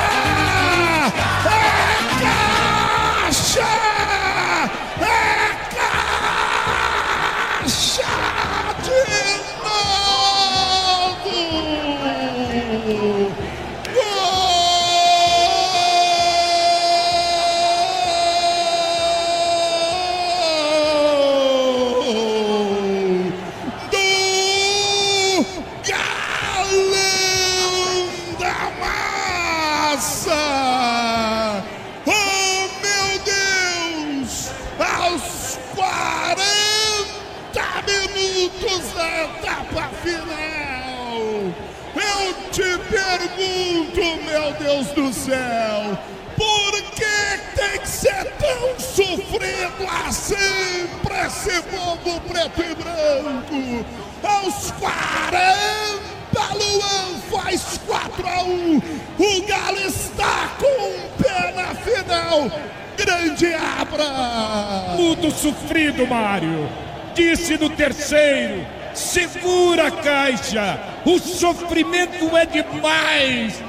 Meu 44.38 44.52
Deus 44.52 44.86
do 44.88 45.12
céu, 45.14 45.98
por 46.36 46.82
que 46.92 47.38
tem 47.54 47.80
que 47.80 47.88
ser 47.88 48.24
tão 48.32 48.78
sofrido 48.78 49.88
assim 50.06 50.86
pra 51.02 51.26
esse 51.26 51.62
povo 51.62 52.20
preto 52.20 52.62
e 52.62 52.74
branco? 52.74 53.86
Aos 54.22 54.72
40, 54.72 56.54
Luan 56.54 57.18
faz 57.30 57.80
4 57.86 58.28
a 58.28 58.42
1. 58.42 58.76
O 58.76 59.46
Galo 59.46 59.78
está 59.78 60.50
com 60.60 60.86
um 60.86 61.22
pé 61.22 61.52
na 61.52 61.74
final. 61.74 62.50
Grande 62.98 63.54
Abra! 63.54 64.96
Muito 64.96 65.30
sofrido, 65.30 66.06
Mário. 66.06 66.68
Disse 67.14 67.56
no 67.56 67.70
terceiro. 67.70 68.66
Segura 68.92 69.88
a 69.88 69.90
caixa. 69.90 70.78
O 71.06 71.18
sofrimento 71.18 72.36
é 72.36 72.46
demais. 72.46 73.62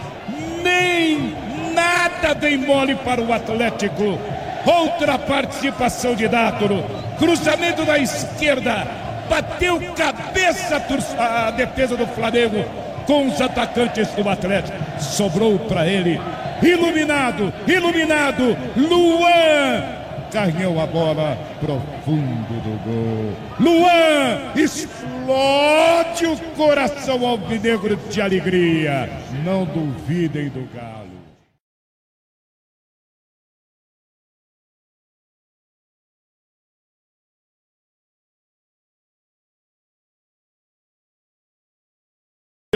Nem 0.64 1.36
nada 1.74 2.34
vem 2.34 2.58
mole 2.58 2.96
para 2.96 3.22
o 3.22 3.34
Atlético. 3.34 4.20
Outra 4.66 5.18
participação 5.18 6.16
de 6.16 6.28
Dátoro. 6.28 6.84
Cruzamento 7.18 7.86
da 7.86 7.98
esquerda. 7.98 8.88
Bateu 9.30 9.80
cabeça 9.94 10.82
a 11.18 11.52
defesa 11.52 11.98
do 11.98 12.08
Flamengo 12.08 12.64
com 13.06 13.28
os 13.28 13.42
atacantes 13.42 14.08
do 14.10 14.28
Atlético. 14.28 14.78
Sobrou 15.00 15.58
para 15.60 15.88
ele. 15.88 16.20
Iluminado, 16.62 17.54
iluminado. 17.68 18.58
Luan 18.76 20.07
Carregou 20.38 20.80
a 20.80 20.86
bola 20.86 21.36
pro 21.60 21.82
fundo 22.06 22.62
do 22.62 22.78
gol. 22.86 23.34
Luan 23.60 24.54
explode 24.56 26.28
o 26.28 26.38
coração 26.56 27.26
alvinegro 27.26 27.96
de 27.96 28.22
alegria. 28.22 29.10
Não 29.44 29.66
duvidem 29.66 30.50
do 30.50 30.70
Galo. 30.76 30.97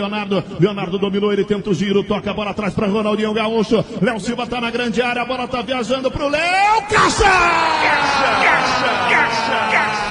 Leonardo, 0.02 0.44
Leonardo 0.58 0.98
dominou, 0.98 1.32
ele 1.32 1.44
tenta 1.44 1.70
o 1.70 1.74
giro, 1.74 2.02
toca 2.02 2.30
a 2.30 2.34
bola 2.34 2.50
atrás 2.50 2.74
para 2.74 2.88
Ronaldinho 2.88 3.32
Gaúcho. 3.32 3.84
Léo 4.00 4.18
Silva 4.18 4.46
tá 4.46 4.60
na 4.60 4.70
grande 4.70 5.00
área, 5.00 5.22
a 5.22 5.24
bola 5.24 5.46
tá 5.46 5.62
viajando 5.62 6.10
pro 6.10 6.28
Léo. 6.28 6.82
Caixa! 6.88 7.22
Caixa! 7.22 8.42
Caixa! 9.08 9.68
Caixa! 9.70 10.01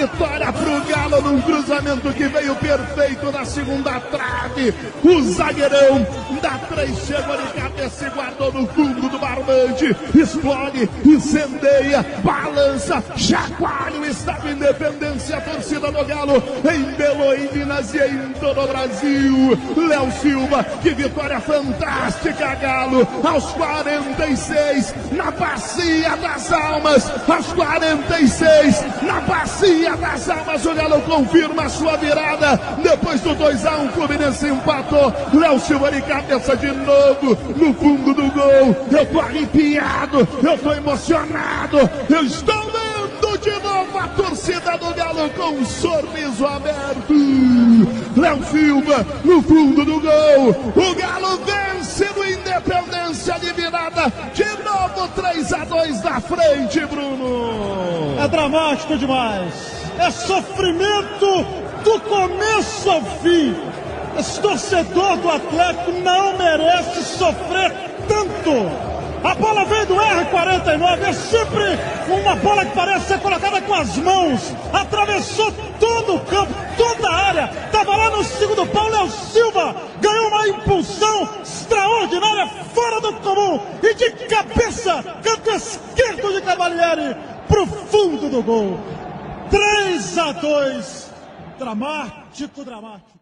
Vitória 0.00 0.50
pro 0.52 0.80
Galo 0.86 1.20
num 1.20 1.42
cruzamento 1.42 2.12
que 2.12 2.26
veio 2.28 2.54
perfeito 2.56 3.30
na 3.30 3.44
segunda 3.44 4.00
trave. 4.00 4.74
O 5.04 5.22
zagueirão 5.22 6.06
dá 6.40 6.58
três, 6.68 6.96
chegou 7.06 7.36
de 7.36 7.52
cabeça 7.52 8.06
e 8.06 8.10
guardou 8.10 8.52
no 8.52 8.66
fundo 8.68 9.08
do 9.08 9.18
barbante. 9.18 9.94
Explode, 10.14 10.88
incendeia, 11.04 12.04
balança, 12.24 13.02
chacoalha 13.16 14.00
o 14.00 14.06
Estado 14.06 14.48
Independência, 14.48 15.36
a 15.36 15.40
torcida 15.40 15.92
do 15.92 16.04
Galo 16.04 16.42
em 16.72 16.82
Belo, 16.96 17.30
Minas 17.52 17.92
e 17.92 17.98
em 17.98 18.32
todo 18.40 18.60
o 18.62 18.66
Brasil. 18.66 19.58
Léo 19.76 20.10
Silva, 20.12 20.64
que 20.82 20.90
vitória 20.90 21.40
fantástica, 21.40 22.54
Galo, 22.54 23.06
aos 23.22 23.44
46, 23.52 24.94
na 25.12 25.30
Bacia 25.30 26.16
das 26.16 26.52
Almas, 26.52 27.10
aos 27.28 27.46
46, 27.52 28.84
na 29.02 29.20
Bacia 29.20 29.89
das 29.96 30.28
Almas, 30.28 30.64
o 30.66 30.74
Galo 30.74 31.00
confirma 31.02 31.68
sua 31.68 31.96
virada, 31.96 32.60
depois 32.82 33.20
do 33.20 33.30
2x1, 33.30 33.88
o 33.88 33.92
Fluminense 33.92 34.46
empatou, 34.46 35.12
Léo 35.32 35.58
Silva 35.60 35.90
de 35.90 36.02
cabeça 36.02 36.56
de 36.56 36.72
novo, 36.72 37.36
no 37.56 37.74
fundo 37.74 38.14
do 38.14 38.30
gol, 38.30 38.76
eu 38.90 39.06
tô 39.06 39.20
arrepiado, 39.20 40.28
eu 40.42 40.58
tô 40.58 40.72
emocionado, 40.72 41.78
eu 42.08 42.22
estou 42.24 42.62
vendo 42.64 42.90
de 43.40 43.50
novo 43.62 43.98
a 43.98 44.08
torcida 44.08 44.76
do 44.76 44.94
Galo 44.94 45.30
com 45.30 45.50
um 45.50 45.64
sorriso 45.64 46.46
aberto. 46.46 47.14
Léo 48.16 48.44
Silva 48.44 49.06
no 49.24 49.42
fundo 49.42 49.84
do 49.84 50.00
gol. 50.00 50.50
O 50.76 50.94
Galo 50.94 51.40
vence 51.44 52.06
no 52.14 52.24
Independência 52.24 53.38
de 53.38 53.52
virada. 53.52 54.12
De 54.34 54.44
novo 54.62 55.08
3 55.14 55.52
a 55.52 55.64
2 55.64 56.02
na 56.02 56.20
frente, 56.20 56.84
Bruno. 56.86 58.18
É 58.18 58.28
dramático 58.28 58.98
demais. 58.98 59.79
É 60.00 60.10
sofrimento 60.10 61.44
do 61.84 62.00
começo 62.00 62.90
ao 62.90 63.02
fim. 63.02 63.54
Esse 64.18 64.40
torcedor 64.40 65.16
do 65.18 65.30
Atlético 65.30 65.92
não 65.92 66.36
merece 66.38 67.04
sofrer 67.04 67.72
tanto. 68.08 68.90
A 69.22 69.34
bola 69.34 69.66
veio 69.66 69.86
do 69.86 69.94
R49, 69.96 71.02
é 71.02 71.12
sempre 71.12 71.78
uma 72.08 72.34
bola 72.36 72.64
que 72.64 72.74
parece 72.74 73.08
ser 73.08 73.20
colocada 73.20 73.60
com 73.60 73.74
as 73.74 73.96
mãos. 73.98 74.54
Atravessou 74.72 75.52
todo 75.78 76.16
o 76.16 76.20
campo, 76.20 76.54
toda 76.78 77.08
a 77.08 77.14
área. 77.26 77.50
Estava 77.66 77.96
lá 77.96 78.10
no 78.10 78.24
segundo 78.24 78.66
pau, 78.66 78.88
Léo 78.88 79.10
Silva 79.10 79.76
ganhou 80.00 80.28
uma 80.28 80.48
impulsão 80.48 81.28
extraordinária, 81.42 82.46
fora 82.74 83.00
do 83.02 83.12
comum. 83.14 83.60
E 83.82 83.94
de 83.94 84.10
cabeça, 84.26 85.04
canto 85.22 85.50
esquerdo 85.50 86.32
de 86.32 86.40
Cavalieri, 86.40 87.14
para 87.46 87.62
o 87.62 87.66
fundo 87.66 88.30
do 88.30 88.42
gol. 88.42 88.80
3 89.50 90.18
a 90.18 90.32
2. 90.32 91.10
Dramático, 91.58 92.64
dramático. 92.64 93.20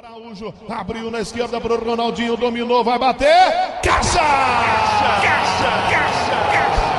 Araújo, 0.00 0.54
abriu 0.68 1.10
na 1.10 1.20
esquerda 1.20 1.60
pro 1.60 1.76
Ronaldinho, 1.76 2.34
dominou, 2.34 2.82
vai 2.82 2.98
bater. 2.98 3.52
Caixa! 3.82 4.18
Caixa! 5.20 5.70
Caixa! 5.90 6.36
Caixa! 6.52 6.90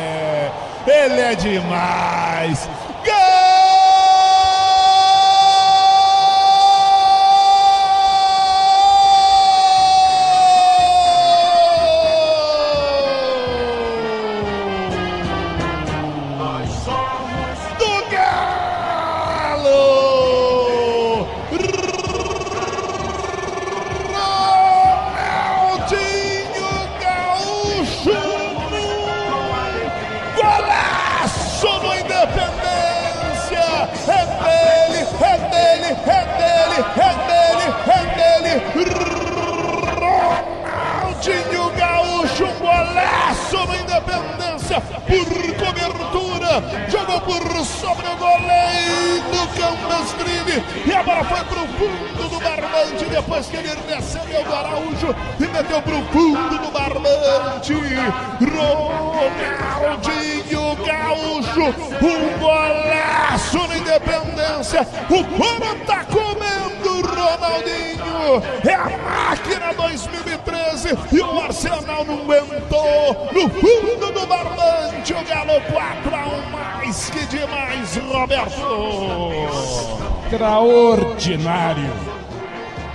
Ele 0.86 1.20
é 1.20 1.34
demais! 1.34 2.68
do 3.04 3.43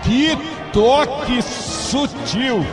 Que 0.03 0.37
toque 0.71 1.41
sutil. 1.41 2.63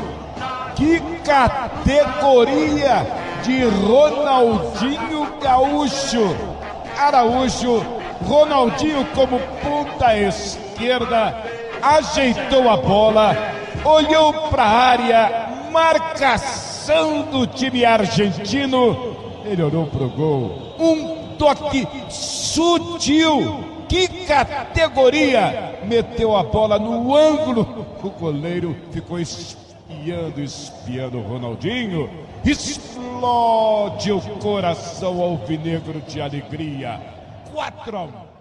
Que 0.74 1.00
categoria 1.24 3.06
de 3.42 3.64
Ronaldinho 3.64 5.38
Gaúcho. 5.40 6.36
Araújo, 6.98 7.82
Ronaldinho 8.26 9.04
como 9.14 9.38
ponta 9.62 10.16
esquerda, 10.16 11.42
ajeitou 11.82 12.68
a 12.68 12.76
bola, 12.76 13.36
olhou 13.84 14.32
para 14.50 14.62
a 14.62 14.78
área, 14.90 15.48
marcação 15.72 17.22
do 17.30 17.46
time 17.46 17.84
argentino, 17.84 19.16
ele 19.44 19.62
olhou 19.62 19.86
pro 19.86 20.08
gol. 20.08 20.74
Um 20.78 21.36
toque 21.38 21.86
sutil. 22.08 23.64
Que 23.88 24.08
categoria! 24.26 24.55
Meteu 25.84 26.36
a 26.36 26.42
bola 26.42 26.78
no 26.78 27.14
ângulo. 27.14 27.86
O 28.02 28.10
goleiro 28.10 28.76
ficou 28.90 29.18
espiando, 29.18 30.40
espiando 30.40 31.18
o 31.18 31.22
Ronaldinho. 31.22 32.10
Explode 32.44 34.12
o 34.12 34.20
coração 34.38 35.20
alvinegro 35.20 36.00
de 36.02 36.20
alegria. 36.20 37.00
4 37.52 37.96
a 37.96 38.02
1. 38.02 38.35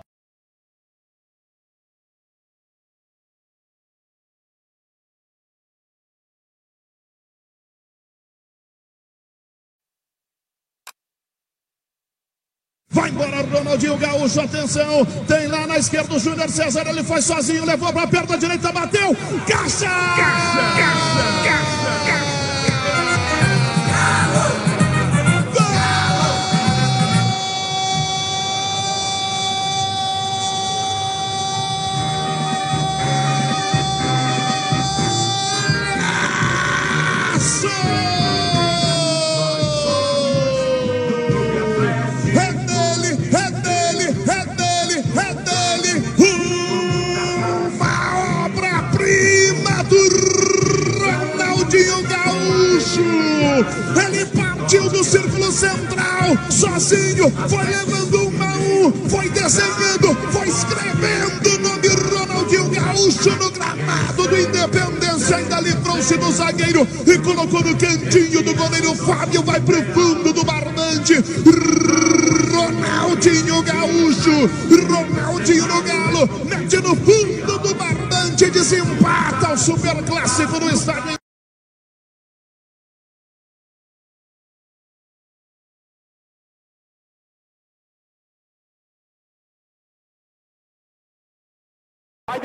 Vai 12.96 13.10
embora 13.10 13.42
Ronaldinho 13.42 13.98
Gaúcho, 13.98 14.40
atenção, 14.40 15.04
tem 15.28 15.48
lá 15.48 15.68
na 15.68 15.78
esquerda 15.78 16.16
o 16.16 16.20
Júnior 16.20 16.50
César, 16.50 16.88
ele 16.88 17.04
foi 17.04 17.22
sozinho, 17.22 17.66
levou 17.66 17.92
para 17.92 18.08
perto 18.08 18.30
da 18.30 18.38
direita, 18.38 18.72
bateu, 18.72 19.14
caixa! 19.46 19.90
Caixa, 20.16 20.64
caixa, 20.78 21.44
caixa, 21.44 21.85
Ele 53.02 54.26
partiu 54.26 54.90
do 54.90 55.04
círculo 55.04 55.52
central, 55.52 56.38
sozinho, 56.50 57.32
foi 57.50 57.64
levando 57.66 58.30
um 58.30 58.44
a 58.44 58.56
um, 58.58 59.10
foi 59.10 59.30
desenhando, 59.30 60.16
foi 60.32 60.48
escrevendo 60.48 61.56
o 61.56 61.60
nome 61.60 61.88
Ronaldinho 61.88 62.70
Gaúcho 62.70 63.30
no 63.32 63.52
gramado 63.52 64.28
do 64.28 64.38
Independência. 64.38 65.38
Ainda 65.38 65.60
livrou-se 65.60 66.18
do 66.18 66.32
zagueiro 66.32 66.88
e 67.06 67.18
colocou 67.20 67.62
no 67.62 67.76
cantinho 67.76 68.44
do 68.44 68.54
goleiro 68.54 68.96
Fábio. 68.96 69.44
Vai 69.44 69.60
pro 69.60 69.84
fundo 69.94 70.34
do 70.34 70.44
barbante. 70.44 71.16
Ronaldinho 72.52 73.62
Gaúcho, 73.62 74.50
Ronaldinho 74.88 75.68
no 75.68 75.82
Galo, 75.82 76.30
mete 76.46 76.78
no 76.78 76.96
fundo 76.96 77.60
do 77.60 77.76
barbante, 77.76 78.50
desempata 78.50 79.54
o 79.54 79.58
super 79.58 80.04
clássico 80.04 80.60
do 80.60 80.70
estádio. 80.70 81.15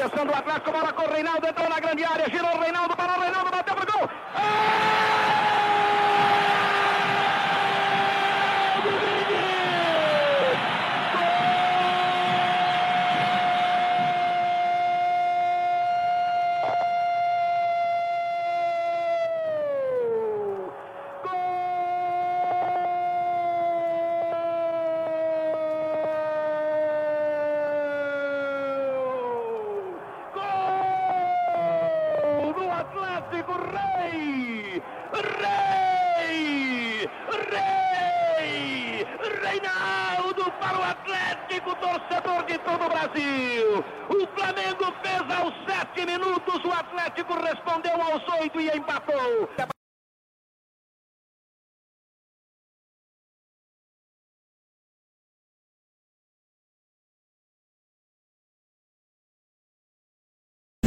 Descendo 0.00 0.32
o 0.32 0.34
Atlético, 0.34 0.72
bola 0.72 0.94
com 0.94 1.02
o 1.02 1.12
Reinaldo, 1.12 1.46
entrou 1.46 1.68
na 1.68 1.78
grande 1.78 2.02
área, 2.04 2.30
girou 2.30 2.56
o 2.56 2.58
Reinaldo, 2.58 2.96
para 2.96 3.18
o 3.18 3.20
Reinaldo, 3.20 3.50
bateu 3.50 3.74
pro 3.74 3.92
gol. 3.92 4.08
amigo 4.48 4.89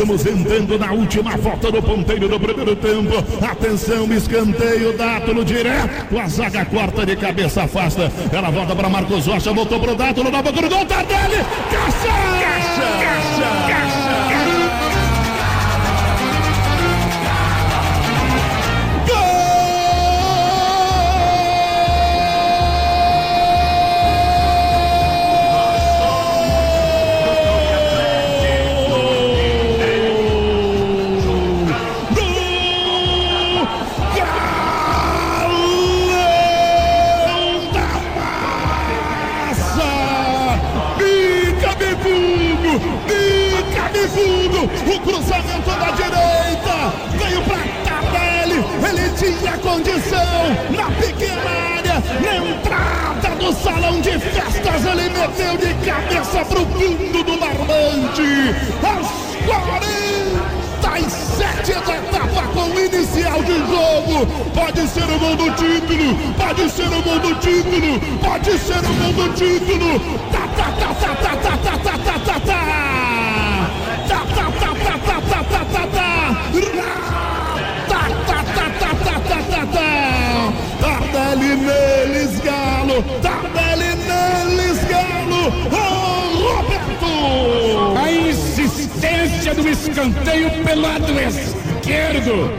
Estamos 0.04 0.26
entrando 0.26 0.78
na 0.78 0.92
última 0.92 1.38
volta 1.38 1.72
do 1.72 1.82
ponteiro 1.82 2.28
do 2.28 2.38
primeiro 2.38 2.76
tempo. 2.76 3.24
Atenção, 3.42 4.04
escanteio, 4.12 4.92
Dátulo 4.98 5.46
direto. 5.46 6.20
A 6.20 6.28
zaga 6.28 6.66
corta 6.66 7.06
de 7.06 7.16
cabeça 7.16 7.64
afasta. 7.64 8.12
Ela 8.30 8.50
volta 8.50 8.76
para 8.76 8.90
Marcos 8.90 9.26
Rocha, 9.28 9.54
voltou 9.54 9.80
para 9.80 9.94
o 9.94 9.96
Dátulo, 9.96 10.30
na 10.30 10.42
boca 10.42 10.62
do 10.62 10.68
gol, 10.68 10.86
Tardelli. 10.86 11.38
Caixa! 11.72 12.12
Caixa! 12.42 12.82
Caixa! 13.00 13.68
Caixa! 13.70 13.83
Condição, 49.64 50.54
na 50.72 50.92
pequena 50.92 51.50
área, 51.78 52.04
na 52.22 52.36
entrada 52.52 53.30
do 53.40 53.54
salão 53.54 54.02
de 54.02 54.20
festas, 54.20 54.86
ele 54.86 55.10
meteu 55.10 55.58
de 55.58 55.74
cabeça 55.86 56.44
pro 56.46 56.66
fundo 56.66 57.24
do 57.24 57.38
barbante, 57.40 58.54
aos 58.84 59.08
47 59.46 61.74
da 61.74 61.96
etapa 61.96 62.44
com 62.54 62.66
o 62.66 62.80
inicial 62.80 63.42
de 63.42 63.54
jogo, 63.54 64.28
pode 64.54 64.86
ser 64.88 65.04
o 65.04 65.18
gol 65.18 65.36
do 65.38 65.50
título, 65.52 66.16
pode 66.38 66.70
ser 66.70 66.88
o 66.88 67.02
gol 67.02 67.20
do 67.20 67.34
título, 67.36 68.00
pode 68.22 68.58
ser 68.60 68.80
o 68.80 68.94
gol 68.94 69.14
do 69.14 69.30
título, 69.34 69.98
tá, 70.32 70.46
tá, 70.58 70.72
tá, 70.74 70.94
tá, 70.94 71.16
tá, 71.16 71.38
tá, 71.38 71.58
tá, 71.58 71.78
tá, 71.78 71.98
tá, 71.98 72.20
tá, 72.20 72.40
tá. 72.42 72.73
Escanteio 89.74 90.50
pelo 90.64 90.82
lado 90.82 91.20
esquerdo. 91.20 92.54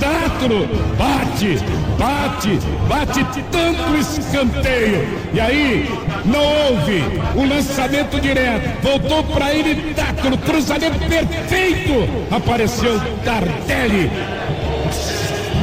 Dátolo 0.00 0.66
bate, 0.96 1.58
bate, 1.98 2.58
bate 2.88 3.24
tanto 3.50 3.96
escanteio. 3.98 5.06
E 5.34 5.40
aí 5.40 5.90
não 6.24 6.42
houve 6.42 7.02
o 7.36 7.46
lançamento 7.46 8.18
direto. 8.20 8.82
Voltou 8.82 9.22
para 9.24 9.52
ele 9.52 9.92
Dátolo, 9.92 10.38
cruzamento 10.38 10.98
perfeito. 11.00 12.08
Apareceu 12.30 12.98
Tardelli 13.24 14.10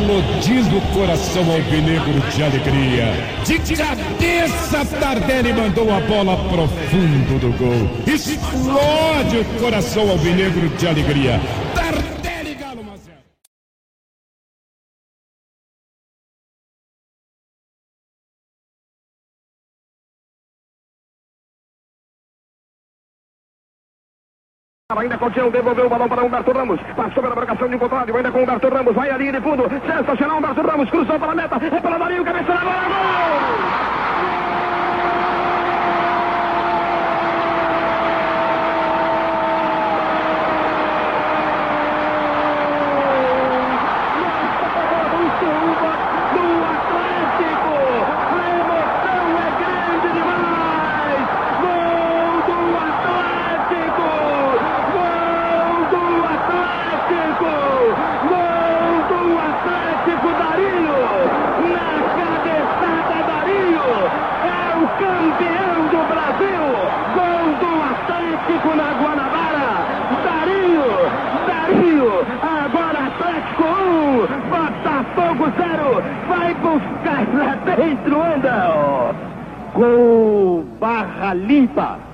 explodindo 0.08 0.78
o 0.78 0.82
coração 0.94 1.52
alvinegro 1.52 2.20
de 2.32 2.42
alegria. 2.42 3.14
De 3.46 3.76
cabeça, 3.76 4.86
Tardelli 5.00 5.52
mandou 5.52 5.94
a 5.94 6.00
bola 6.00 6.38
pro 6.50 6.68
fundo 6.90 7.40
do 7.40 7.58
gol. 7.58 7.90
Explode 8.08 9.40
o 9.40 9.46
coração 9.60 10.10
alvinegro 10.10 10.70
de 10.70 10.88
alegria. 10.88 11.42
Ainda 24.96 25.18
continua, 25.18 25.52
devolveu 25.52 25.86
o 25.86 25.90
balão 25.90 26.08
para 26.08 26.24
Humberto 26.24 26.54
Ramos. 26.54 26.80
Passou 26.96 27.22
pela 27.22 27.36
marcação 27.36 27.68
de 27.68 27.76
um 27.76 27.80
controle, 27.80 28.10
ainda 28.10 28.32
com 28.32 28.44
Humberto 28.44 28.70
Ramos. 28.70 28.96
Vai 28.96 29.12
a 29.12 29.18
linha 29.18 29.34
de 29.34 29.42
fundo. 29.42 29.64
Sensacional, 29.86 30.38
Humberto 30.38 30.62
Ramos. 30.62 30.90
Cruzou 30.90 31.20
para 31.20 31.34
a 31.34 31.36
meta. 31.36 31.58
É 31.58 31.82
para 31.82 32.00
Marinho, 32.00 32.24
cabeça 32.24 32.54
na 32.54 32.62
bola. 32.62 32.88
Gol! 32.88 33.58
campeão 64.98 65.88
do 65.92 66.02
Brasil, 66.08 66.66
gol 67.16 67.48
do 67.62 67.72
Atlético 67.84 68.70
na 68.76 68.90
Guanabara, 68.94 69.70
Darinho, 70.24 70.90
Darinho, 71.48 72.12
agora 72.42 73.08
Atlético 73.08 73.64
1, 73.64 74.28
Botafogo 74.50 75.46
0, 75.58 76.04
vai 76.28 76.54
buscar 76.56 77.24
lá 77.36 77.56
dentro, 77.76 78.22
anda, 78.22 79.14
gol 79.76 80.64
Barra 80.80 81.34
Limpa. 81.34 82.08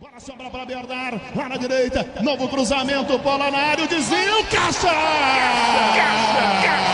Bola 0.00 0.20
sobra 0.20 0.48
para 0.48 0.57
Bernard, 0.68 1.18
lá 1.34 1.48
na 1.48 1.56
direita, 1.56 2.06
novo 2.22 2.46
cruzamento, 2.46 3.16
bola 3.20 3.50
na 3.50 3.58
área, 3.58 3.86
o 3.86 3.88
desvio, 3.88 4.44
caixa! 4.50 4.90
Caixa, 5.96 6.62
caixa, 6.62 6.87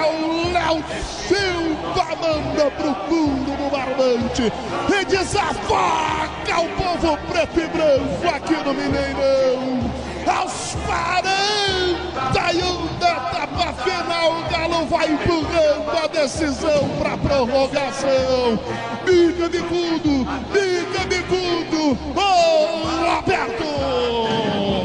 céu, 0.00 0.12
Léo 0.52 0.84
Silva 1.28 2.08
manda 2.20 2.70
pro 2.70 2.94
fundo 3.06 3.56
do 3.56 3.70
barbante 3.70 4.52
e 4.88 5.04
desafoca 5.04 6.60
o 6.60 6.68
povo 6.76 7.16
preto 7.28 7.60
e 7.60 7.68
branco 7.68 8.28
aqui 8.34 8.56
no 8.64 8.74
Mineirão. 8.74 9.78
Aos 10.26 10.76
41 10.86 12.98
da 12.98 13.10
etapa 13.10 13.72
final, 13.82 14.32
o 14.32 14.42
Galo 14.50 14.86
vai 14.86 15.12
empurrando 15.12 15.90
a 16.04 16.06
decisão 16.06 16.88
para 16.98 17.16
prorrogação. 17.16 18.58
Bica 19.04 19.48
de 19.48 19.58
fundo, 19.58 20.24
bica 20.52 21.06
de 21.08 21.22
fundo, 21.24 21.98
gol 22.14 23.10
aberto. 23.18 23.64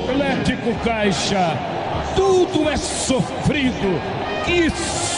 Atlético 0.09 0.73
Caixa, 0.83 1.57
tudo 2.15 2.69
é 2.69 2.77
sofrido. 2.77 4.01
Que 4.45 4.69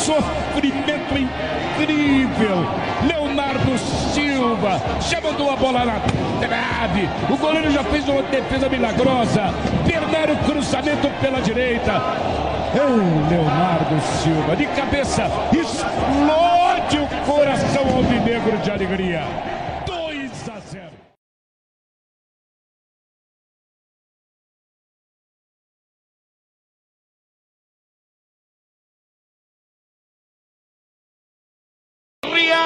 sofrimento 0.08 1.18
incrível! 1.18 2.66
Leonardo 3.06 3.78
Silva 4.14 4.82
já 5.02 5.20
mandou 5.20 5.52
a 5.52 5.56
bola 5.58 5.86
na 5.86 6.00
trave. 6.40 7.10
O 7.30 7.36
goleiro 7.36 7.70
já 7.72 7.84
fez 7.84 8.08
uma 8.08 8.24
defesa 8.24 8.70
milagrosa. 8.70 9.54
Bernardo 9.86 10.38
cruzamento 10.46 11.10
pela 11.22 11.42
direita. 11.42 12.02
Ei, 12.74 13.30
Leonardo 13.30 14.00
Silva, 14.24 14.56
de 14.56 14.66
cabeça, 14.68 15.30
explode 15.52 17.00
o 17.00 17.08
coração 17.26 17.84
alvinegro 17.98 18.58
de 18.60 18.72
alegria. 18.72 19.57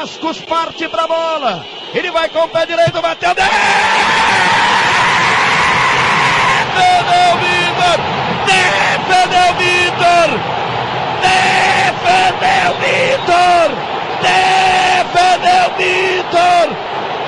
Riascos 0.01 0.39
parte 0.41 0.89
pra 0.89 1.05
bola. 1.05 1.63
Ele 1.93 2.09
vai 2.09 2.27
com 2.29 2.39
o 2.39 2.47
pé 2.47 2.65
direito, 2.65 2.99
bateu. 2.99 3.35
Defendeu 3.35 3.61
Vitor! 7.37 7.99
Defendeu 8.47 9.53
Vitor! 9.59 10.39
Defendeu 11.21 12.73
Vitor! 12.81 13.69
Defendeu 14.25 15.69
Vitor! 15.77 16.67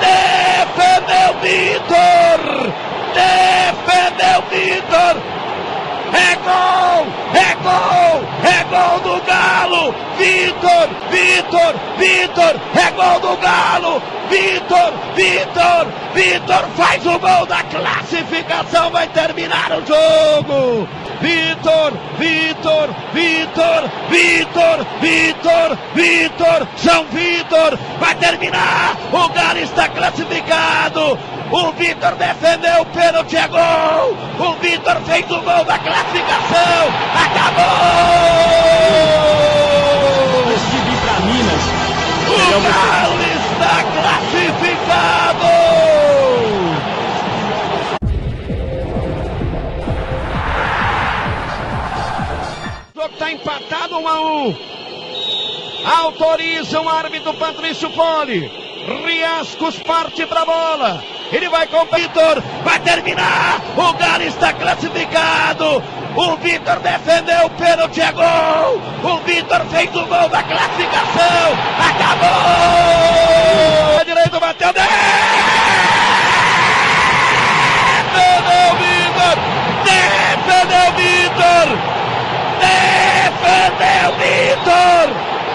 Defendeu 0.02 1.30
Vitor! 1.42 2.40
Defendeu 3.14 4.42
Vitor! 4.50 5.14
É 6.12 6.34
gol! 6.42 7.06
É 7.34 7.54
gol! 7.62 8.23
Gol 8.74 8.98
do 9.02 9.24
Galo! 9.24 9.94
Vitor! 10.18 10.88
Vitor! 11.08 11.74
Vitor! 11.96 12.60
É 12.74 12.90
gol 12.90 13.20
do 13.20 13.36
Galo! 13.36 14.02
Vitor! 14.28 14.92
Vitor! 15.14 15.86
Vitor 16.12 16.64
faz 16.76 17.06
o 17.06 17.16
gol 17.20 17.46
da 17.46 17.62
classificação! 17.62 18.90
Vai 18.90 19.06
terminar 19.08 19.70
o 19.70 19.86
jogo! 19.86 20.88
Vitor! 21.20 21.92
Vitor! 22.18 22.88
Vitor! 23.12 23.84
Vitor! 24.10 24.86
Vitor! 25.00 25.78
Vitor! 25.94 26.68
São 26.76 27.04
Vitor! 27.04 27.78
Vai 28.00 28.16
terminar! 28.16 28.96
O 29.12 29.28
Galo 29.28 29.60
está 29.60 29.88
classificado! 29.88 31.16
O 31.52 31.72
Vitor 31.72 32.16
defendeu 32.16 32.82
o 32.82 32.86
pênalti, 32.86 33.36
é 33.36 33.46
gol! 33.46 34.16
O 34.40 34.54
Vitor 34.54 34.96
fez 35.02 35.24
o 35.30 35.40
gol 35.42 35.64
da 35.64 35.78
classificação! 35.78 36.88
Acabou! 37.14 38.63
Antes 40.36 40.62
de 40.70 40.78
vir 40.78 40.98
para 41.04 41.18
Minas, 41.20 41.64
o 42.28 42.60
Galo 42.60 43.18
está 43.22 43.74
classificado! 43.94 45.48
O 52.94 53.00
jogo 53.00 53.12
está 53.12 53.26
empatado 53.30 53.98
1 53.98 54.08
a 54.08 54.20
1. 54.20 54.56
Autoriza 56.04 56.80
o 56.80 56.88
árbitro 56.88 57.34
Patrício 57.34 57.90
Poli. 57.90 58.50
Riascos 58.86 59.78
parte 59.78 60.26
para 60.26 60.42
a 60.42 60.44
bola. 60.44 61.02
Ele 61.32 61.48
vai 61.48 61.66
com 61.66 61.78
o 61.78 61.86
Vitor, 61.86 62.42
vai 62.62 62.78
terminar. 62.80 63.58
O 63.76 63.92
Galo 63.94 64.24
está 64.24 64.52
classificado. 64.52 65.82
O 66.14 66.36
Vitor 66.36 66.78
defendeu 66.80 67.46
o 67.46 67.50
pênalti, 67.50 68.00
é 68.00 68.12
gol. 68.12 68.80
O 69.02 69.18
Vitor 69.24 69.60
fez 69.70 69.88
o 69.90 70.06
gol 70.06 70.28
da 70.28 70.42
classificação. 70.42 71.56
Acabou! 71.78 72.28
A 74.00 74.04
direito 74.04 74.38
bateu. 74.38 74.72
Defendeu 74.72 74.92
o 78.70 78.76
Vitor. 78.76 79.36
Defendeu 79.84 80.88
o 80.88 80.92
Vitor. 80.92 81.66
Defendeu 82.60 84.06
o 84.08 84.12
Vitor. 84.20 85.06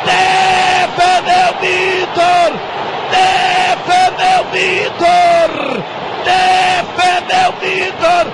Defendeu 0.04 1.46
o 1.50 1.54
Vitor. 1.62 2.69
Defendeu 3.12 4.43
Vitor! 4.51 5.84
Defendeu 6.24 7.51
Vitor! 7.62 8.26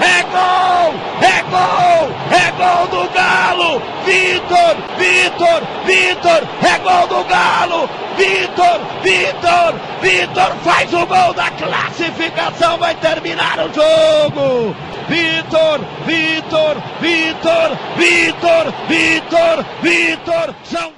É 0.00 0.22
gol! 0.22 0.94
É 1.22 1.42
gol! 1.50 2.10
É 2.30 2.50
gol 2.52 2.86
do 2.88 3.08
Galo! 3.12 3.82
Vitor! 4.04 4.76
Vitor! 4.98 5.62
Vitor! 5.84 6.42
É 6.62 6.78
gol 6.78 7.06
do 7.08 7.24
Galo! 7.24 7.88
Vitor! 8.16 8.80
Vitor! 9.02 9.74
Vitor 10.00 10.52
faz 10.64 10.92
o 10.92 11.06
gol 11.06 11.32
da 11.34 11.50
classificação! 11.50 12.78
Vai 12.78 12.94
terminar 12.96 13.58
o 13.58 13.72
jogo! 13.72 14.74
Vitor! 15.08 15.80
Vitor! 16.04 16.76
Vitor! 17.00 17.70
Vitor! 17.96 18.72
Vitor! 18.88 19.64
Vitor! 19.82 20.54
São 20.64 20.92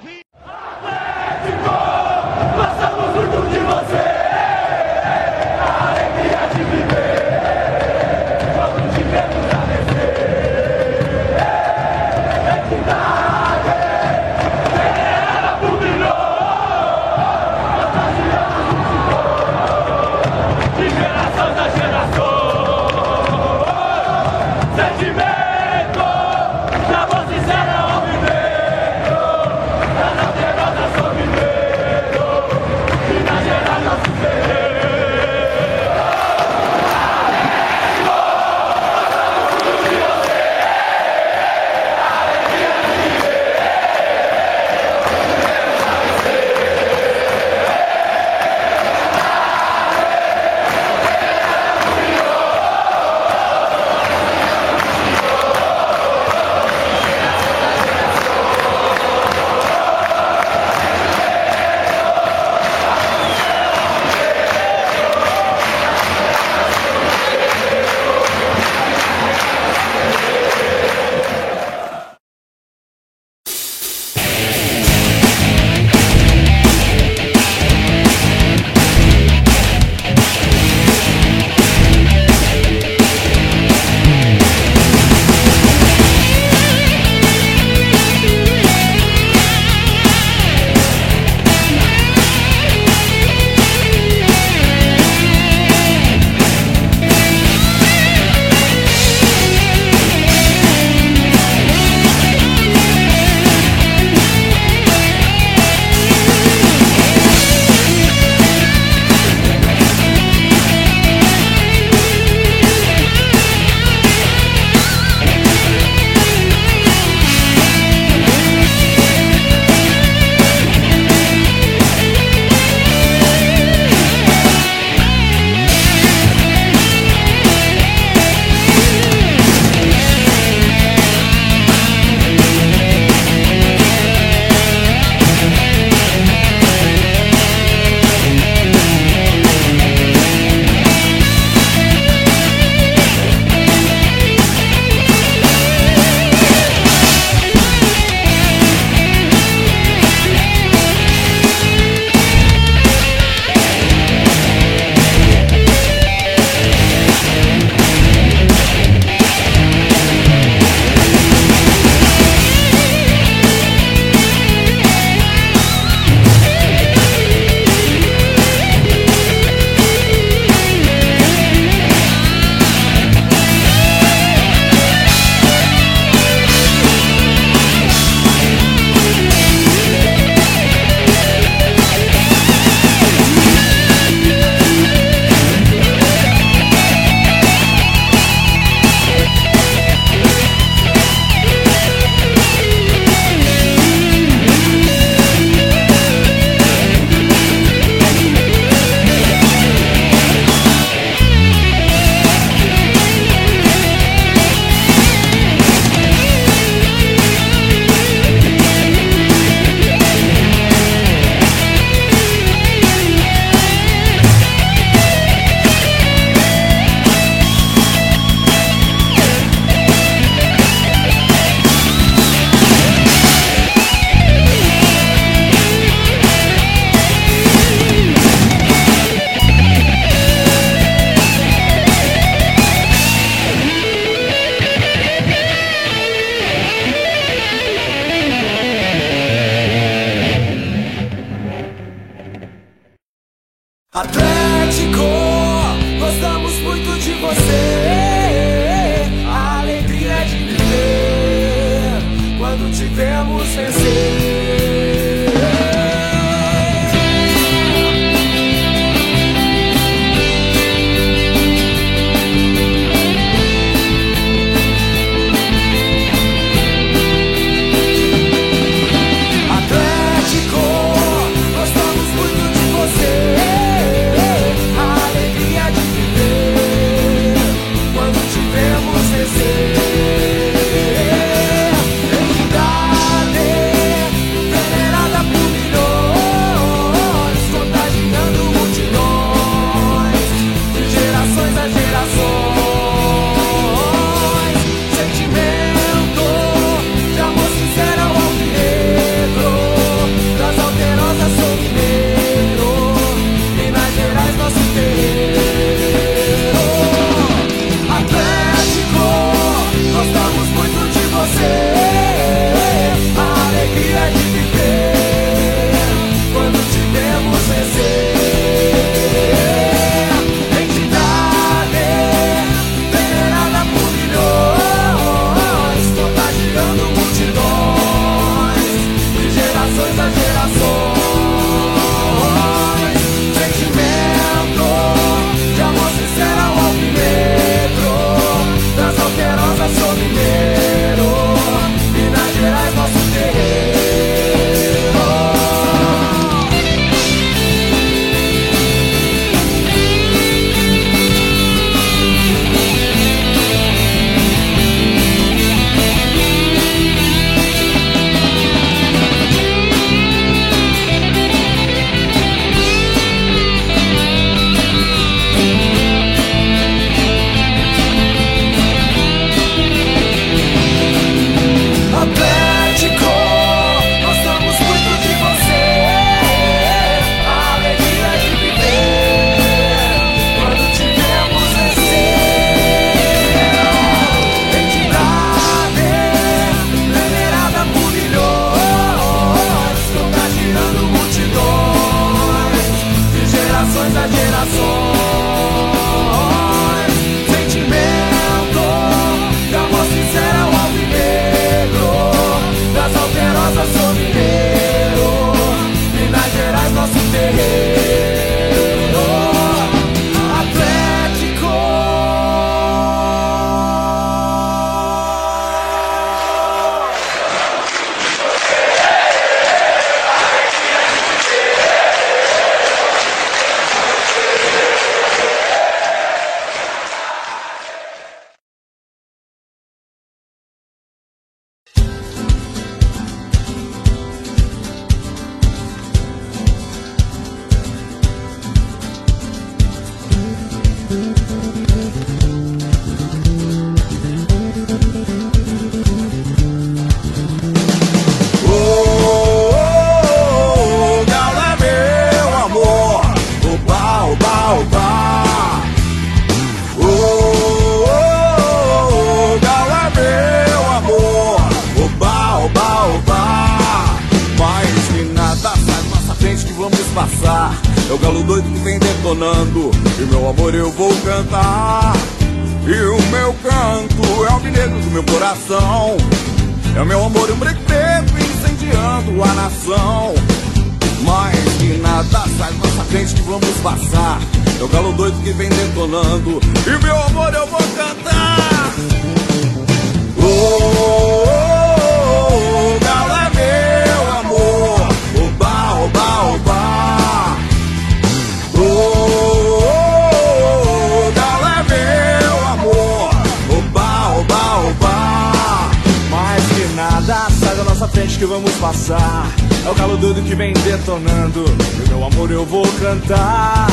passar. 508.59 509.27
É 509.65 509.69
o 509.69 509.75
calo 509.75 509.97
doido 509.97 510.21
que 510.21 510.35
vem 510.35 510.53
detonando. 510.53 511.45
E 511.83 511.89
meu 511.89 512.05
amor, 512.05 512.29
eu 512.31 512.45
vou 512.45 512.65
cantar. 512.79 513.67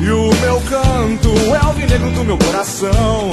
E 0.00 0.10
o 0.10 0.30
meu 0.40 0.60
canto 0.62 1.28
é 1.54 1.66
o 1.68 1.72
vinegro 1.72 2.10
do 2.10 2.24
meu 2.24 2.38
coração. 2.38 3.30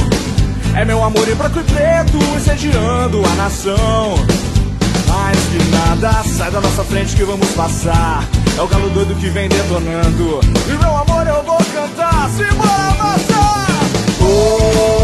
É 0.76 0.86
meu 0.86 1.04
amor 1.04 1.28
em 1.28 1.36
branco 1.36 1.60
e 1.60 1.64
preto, 1.64 2.18
incendiando 2.36 3.24
a 3.26 3.36
nação. 3.36 4.16
Mas 5.08 5.38
que 5.48 5.64
nada 5.72 6.24
sai 6.24 6.52
da 6.52 6.62
nossa 6.62 6.84
frente 6.84 7.16
que 7.16 7.24
vamos 7.24 7.50
passar. 7.52 8.28
É 8.58 8.62
o 8.62 8.68
galo 8.68 8.90
doido 8.90 9.16
que 9.16 9.30
vem 9.30 9.50
detonando. 9.50 10.40
E 10.68 10.78
meu 10.78 10.98
amor, 10.98 11.28
eu 11.28 11.44
vou 11.44 11.58
cantar, 11.58 12.30
se 12.30 12.44
bora 12.56 12.96
passar! 12.98 13.68
Oh. 14.22 14.95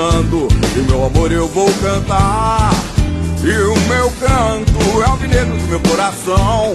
reinando 0.00 0.48
E 0.76 0.78
meu 0.90 1.04
amor 1.04 1.30
eu 1.30 1.46
vou 1.48 1.70
cantar. 1.74 2.70
E 3.42 3.50
o 3.50 3.80
meu 3.88 4.10
canto 4.12 5.02
é 5.02 5.08
o 5.10 5.16
vinegro 5.16 5.56
do 5.56 5.64
meu 5.64 5.80
coração. 5.80 6.74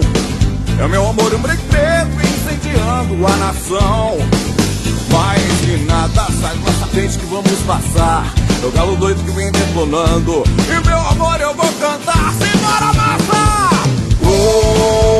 É 0.78 0.84
o 0.84 0.88
meu 0.88 1.08
amor 1.08 1.34
um 1.34 1.38
break 1.38 1.62
preto 1.64 2.10
incendiando 2.20 3.26
a 3.26 3.36
nação. 3.36 4.16
Mais 5.10 5.60
que 5.60 5.84
nada 5.84 6.26
sai 6.40 6.56
nossa 6.56 6.86
frente 6.86 7.18
que 7.18 7.26
vamos 7.26 7.58
passar. 7.66 8.32
É 8.62 8.66
o 8.66 8.70
galo 8.70 8.96
doido 8.96 9.22
que 9.24 9.30
vem 9.32 9.50
detonando. 9.50 10.44
E 10.68 10.86
meu 10.86 10.98
amor 10.98 11.40
eu 11.40 11.54
vou 11.54 11.72
cantar, 11.74 12.32
simbora 12.32 12.92
massa! 12.92 13.70
Oh! 14.24 15.15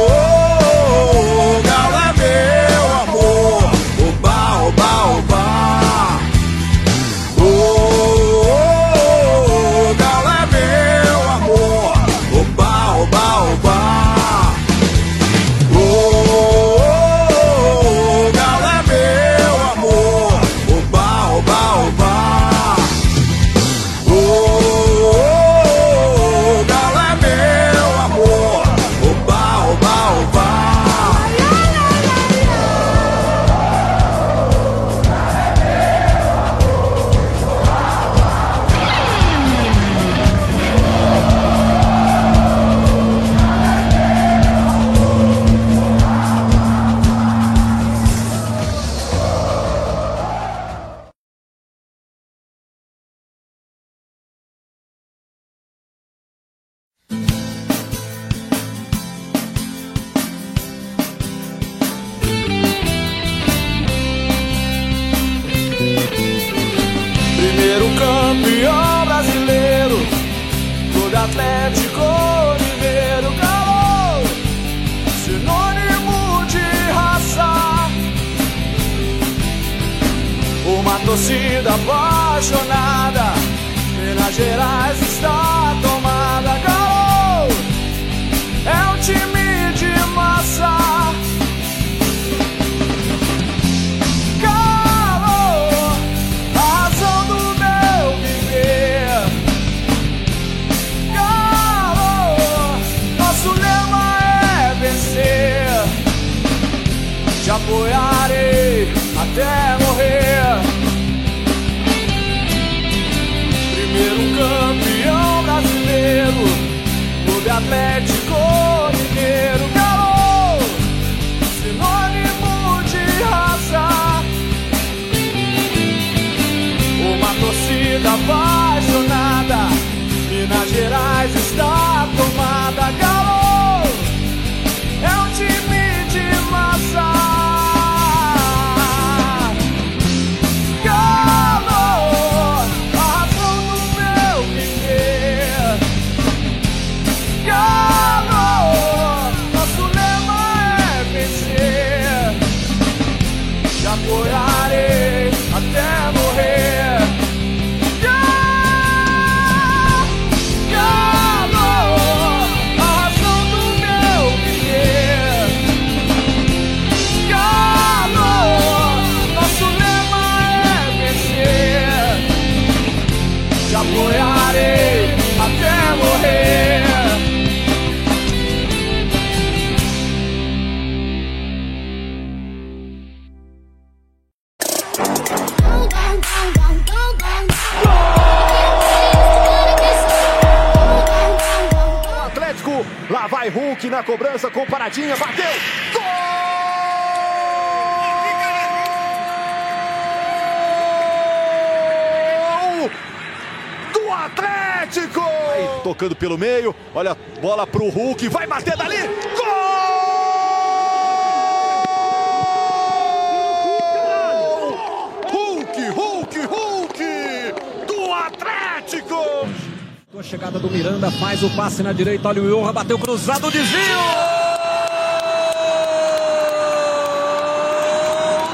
direita, 221.97 222.29
olha 222.29 222.43
o 222.43 222.49
Iorra, 222.49 222.73
bateu 222.73 222.99
cruzado, 222.99 223.51
desvio! 223.51 223.99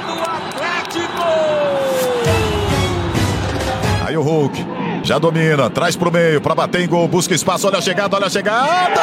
Do 0.07 0.13
Atlético! 0.31 1.23
Aí 4.07 4.17
o 4.17 4.23
Hulk 4.23 4.67
já 5.03 5.19
domina, 5.19 5.69
traz 5.69 5.97
pro 5.97 6.13
meio, 6.13 6.41
pra 6.41 6.55
bater 6.55 6.81
em 6.81 6.89
gol, 6.89 7.09
busca 7.09 7.35
espaço, 7.35 7.67
olha 7.67 7.79
a 7.79 7.83
chegada, 7.83 8.17
olha 8.17 8.27
a 8.27 8.31
chegada! 8.31 9.01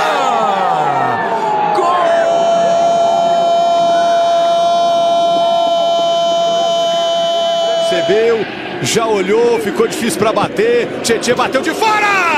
recebeu, 7.89 8.45
já 8.81 9.07
olhou, 9.07 9.59
ficou 9.59 9.87
difícil 9.87 10.19
para 10.19 10.31
bater. 10.31 10.87
Tietchan 11.01 11.35
bateu 11.35 11.61
de 11.61 11.71
fora! 11.71 12.28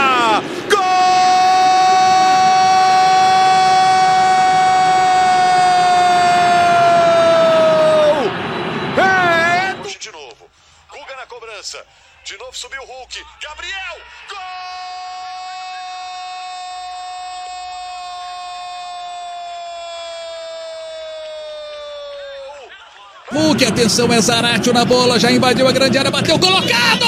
Atenção, 23.64 24.12
é 24.12 24.20
Zaratio 24.20 24.74
na 24.74 24.84
bola, 24.84 25.20
já 25.20 25.32
invadiu 25.32 25.68
a 25.68 25.72
grande 25.72 25.98
área, 25.98 26.12
bateu 26.12 26.38
colocado! 26.38 27.06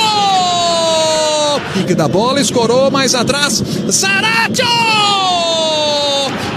Pique 1.74 1.94
da 1.94 2.08
bola, 2.08 2.40
escorou 2.40 2.90
mais 2.90 3.14
atrás, 3.16 3.64
Zaratio! 3.92 4.66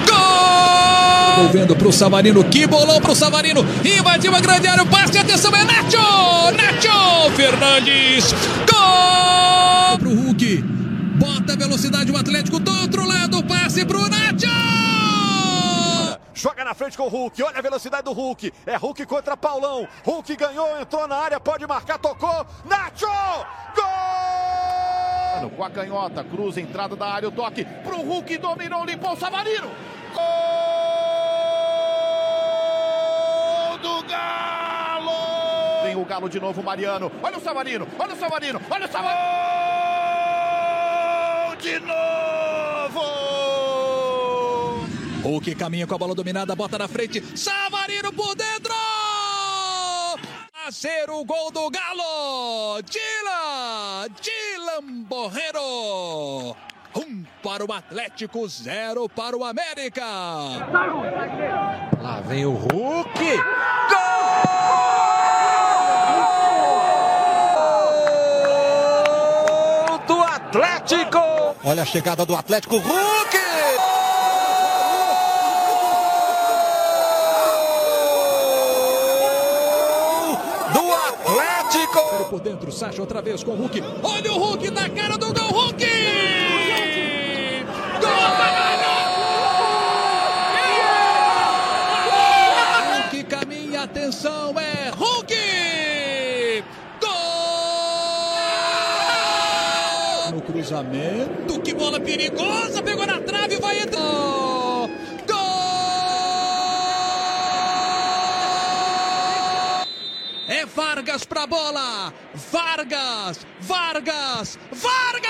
Gol! 0.09 1.45
Volvendo 1.45 1.75
pro 1.75 1.93
Savarino, 1.93 2.45
que 2.45 2.67
bolão 2.67 3.01
pro 3.01 3.15
Savarino, 3.15 3.67
invadiu 3.85 4.35
a 4.35 4.41
grande 4.41 4.69
área, 4.69 4.85
o 4.85 4.87
passe, 4.87 5.19
atenção, 5.19 5.51
é 5.55 5.65
Nacho! 5.65 5.99
Nacho 6.57 7.31
Fernandes, 7.35 8.35
gol! 8.71 9.99
Pro 9.99 10.15
Hulk, 10.15 10.65
bota 11.17 11.57
velocidade 11.57 12.13
o 12.13 12.17
Atlético 12.17 12.59
do 12.59 12.71
outro 12.81 13.07
lado, 13.07 13.43
passe 13.43 13.85
pro 13.85 14.09
Nacho! 14.09 14.96
Joga 16.37 16.63
na 16.67 16.75
frente 16.75 16.99
com 16.99 17.05
o 17.05 17.09
Hulk. 17.09 17.43
Olha 17.43 17.59
a 17.59 17.63
velocidade 17.63 18.03
do 18.03 18.13
Hulk. 18.13 18.53
É 18.67 18.77
Hulk 18.77 19.07
contra 19.07 19.35
Paulão. 19.39 19.89
Hulk 20.05 20.37
ganhou, 20.37 20.79
entrou 20.79 21.09
na 21.09 21.17
área, 21.17 21.41
pode 21.41 21.67
marcar, 21.67 21.99
tocou. 21.99 22.47
Nacho! 22.67 23.07
Gol! 23.75 25.51
Com 25.57 25.65
a 25.65 25.71
canhota, 25.71 26.23
cruza, 26.23 26.61
entrada 26.61 26.95
da 26.95 27.07
área, 27.07 27.31
o 27.31 27.33
toque 27.33 27.65
pro 27.83 28.03
Hulk, 28.03 28.37
dominou, 28.37 28.85
limpou 28.85 29.15
o 29.15 29.17
Savarino. 29.17 29.71
Gol 30.13 30.23
do 33.79 34.03
Galo! 34.07 35.11
Vem 35.85 35.97
o 35.97 36.05
Galo 36.05 36.29
de 36.29 36.39
novo, 36.39 36.63
Mariano. 36.63 37.11
Olha 37.23 37.39
o 37.39 37.41
Savarino, 37.41 37.89
olha 37.99 38.13
o 38.13 38.17
Savarino, 38.17 38.61
olha 38.71 38.85
o 38.85 38.93
Savarino. 38.93 39.27
De 41.63 41.81
novo! 41.81 43.66
Hulk 45.27 45.57
caminha 45.57 45.89
com 45.89 45.95
a 45.95 45.99
bola 45.99 46.15
dominada, 46.15 46.55
bota 46.55 46.79
na 46.79 46.87
frente, 46.87 47.21
Savarino 47.37 48.13
por 48.13 48.37
dentro! 48.37 48.73
A 50.65 50.71
ser 50.71 51.11
o 51.11 51.25
gol 51.25 51.51
do 51.51 51.69
Galo! 51.69 52.81
Dila! 52.83 54.07
Dilan 54.23 55.03
Borrero! 55.03 56.55
Um 56.95 57.25
para 57.43 57.65
o 57.65 57.73
Atlético, 57.73 58.49
zero 58.49 59.09
para 59.09 59.37
o 59.37 59.45
América! 59.45 60.05
Lá 62.01 62.21
vem 62.25 62.47
o 62.47 62.53
Hulk! 62.53 63.19
Gol 69.89 69.99
do 70.07 70.23
Atlético! 70.23 71.19
Olha 71.65 71.83
a 71.83 71.87
chegada 71.87 72.25
do 72.25 72.37
Atlético, 72.37 72.77
Hulk! 72.77 73.37
do 80.73 80.93
Atlético. 80.93 82.16
Por 82.29 82.41
dentro, 82.41 82.73
Sacha 82.73 83.01
outra 83.01 83.23
vez 83.23 83.45
com 83.45 83.53
o 83.53 83.55
Hulk. 83.55 83.81
Olha 84.03 84.33
o 84.33 84.39
Hulk 84.39 84.71
na 84.71 84.89
cara 84.91 85.17
do 85.17 85.33
gol, 85.33 85.49
Hulk! 85.49 85.85
Gol! 88.01 88.11
Hulk 92.95 93.25
caminha, 93.25 93.83
atenção, 93.85 94.55
é 94.59 94.91
Hulk! 94.91 95.35
Gol! 97.01 97.11
No 100.33 100.41
cruzamento, 100.43 101.61
que 101.61 101.73
bola 101.73 102.01
perigosa, 102.01 102.83
pegou 102.83 103.07
na 103.07 103.21
trave, 103.21 103.57
vai 103.57 103.81
entrar. 103.83 104.26
Vargas 110.77 111.25
pra 111.25 111.47
bola. 111.47 112.13
Vargas, 112.53 113.47
Vargas, 113.61 114.59
Vargas! 114.71 115.25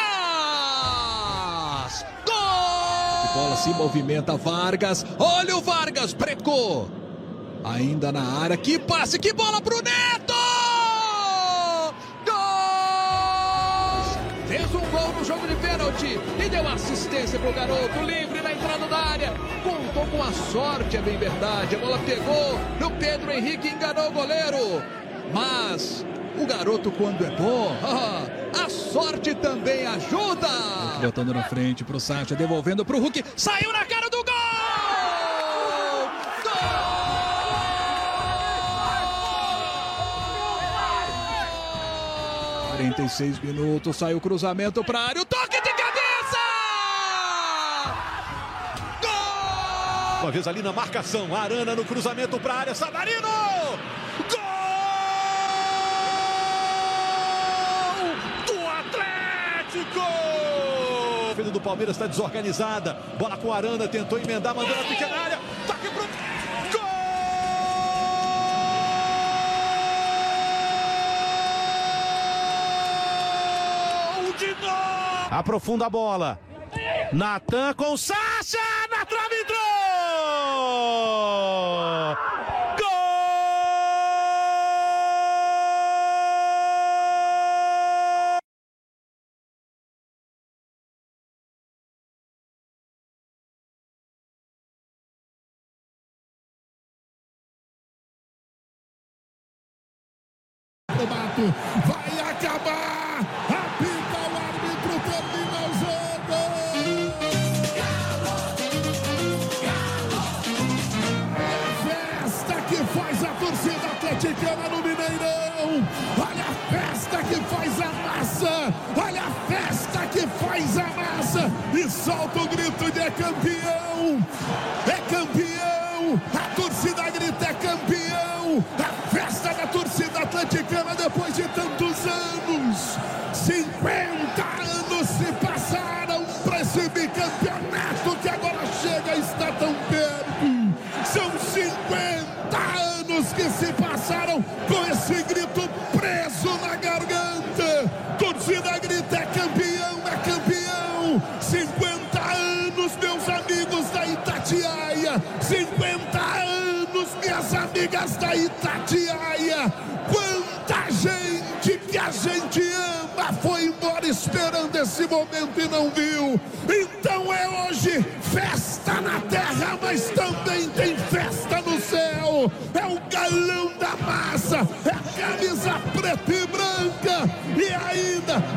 Gol! 2.27 2.35
A 2.35 3.31
bola 3.32 3.56
se 3.56 3.68
movimenta, 3.70 4.36
Vargas. 4.36 5.06
Olha 5.20 5.56
o 5.56 5.60
Vargas, 5.60 6.12
brecou. 6.12 6.90
Ainda 7.62 8.10
na 8.10 8.40
área, 8.40 8.56
que 8.56 8.77
passe, 8.77 9.20
que 9.20 9.32
bola 9.32 9.60
pro 9.60 9.81
Neto! 9.82 10.35
Gol! 12.27 12.35
Fez 14.48 14.74
um 14.74 14.81
gol 14.90 15.12
no 15.16 15.24
jogo 15.24 15.47
de 15.47 15.55
pênalti 15.56 16.18
e 16.44 16.48
deu 16.48 16.66
assistência 16.68 17.39
pro 17.39 17.52
garoto, 17.52 18.01
livre 18.01 18.43
na 18.43 18.52
entrada 18.52 18.89
da 18.89 18.98
área. 18.98 19.32
Contou 19.62 20.06
com 20.06 20.20
a 20.24 20.32
sorte, 20.51 20.97
é 20.97 21.01
bem 21.01 21.16
verdade. 21.16 21.77
A 21.77 21.78
bola 21.78 22.01
pegou 22.01 22.59
no 22.81 22.90
Pedro 22.98 23.31
Henrique, 23.31 23.68
enganou 23.68 24.09
o 24.09 24.12
goleiro. 24.12 24.82
Mas 25.32 26.04
o 26.38 26.46
garoto, 26.46 26.90
quando 26.90 27.24
é 27.24 27.30
bom, 27.30 27.74
a 28.62 28.68
sorte 28.68 29.34
também 29.34 29.86
ajuda. 29.86 30.48
Botando 31.00 31.32
na 31.32 31.44
frente 31.44 31.82
pro 31.84 31.98
Sacha, 31.98 32.34
devolvendo 32.34 32.84
pro 32.84 32.98
Hulk. 32.98 33.24
Saiu 33.36 33.72
na 33.72 33.84
cara 33.84 34.10
do 34.10 34.18
gol! 34.18 34.34
Gol! 36.42 36.52
46 42.76 43.38
minutos, 43.40 43.96
saiu 43.96 44.18
o 44.18 44.20
cruzamento 44.20 44.84
pra 44.84 45.00
área, 45.00 45.22
o 45.22 45.24
toque 45.24 45.60
de 45.60 45.70
cabeça! 45.70 46.36
Uma 50.20 50.30
vez 50.30 50.46
ali 50.48 50.60
na 50.60 50.72
marcação, 50.72 51.34
Arana 51.34 51.74
no 51.74 51.84
cruzamento 51.84 52.38
para 52.40 52.54
a 52.54 52.58
área, 52.58 52.74
Savarino! 52.74 53.28
Gol 54.28 54.56
do 59.76 59.84
Atlético! 60.01 61.27
A 61.27 61.28
defesa 61.31 61.51
do 61.51 61.60
Palmeiras 61.60 61.97
está 61.97 62.06
desorganizada. 62.06 62.94
Bola 63.18 63.36
com 63.36 63.52
Arana, 63.52 63.89
tentou 63.89 64.18
emendar, 64.18 64.55
mandou 64.55 64.77
na 64.77 64.85
pequena 64.85 65.16
área. 65.16 65.39
Toque 65.66 65.89
pro 65.89 66.06
Gol 74.14 74.32
de 74.39 74.48
novo! 74.60 75.28
Aprofunda 75.31 75.86
a 75.86 75.90
bola. 75.90 76.39
Natan 77.12 77.73
com 77.74 77.97
Sacha 77.97 78.85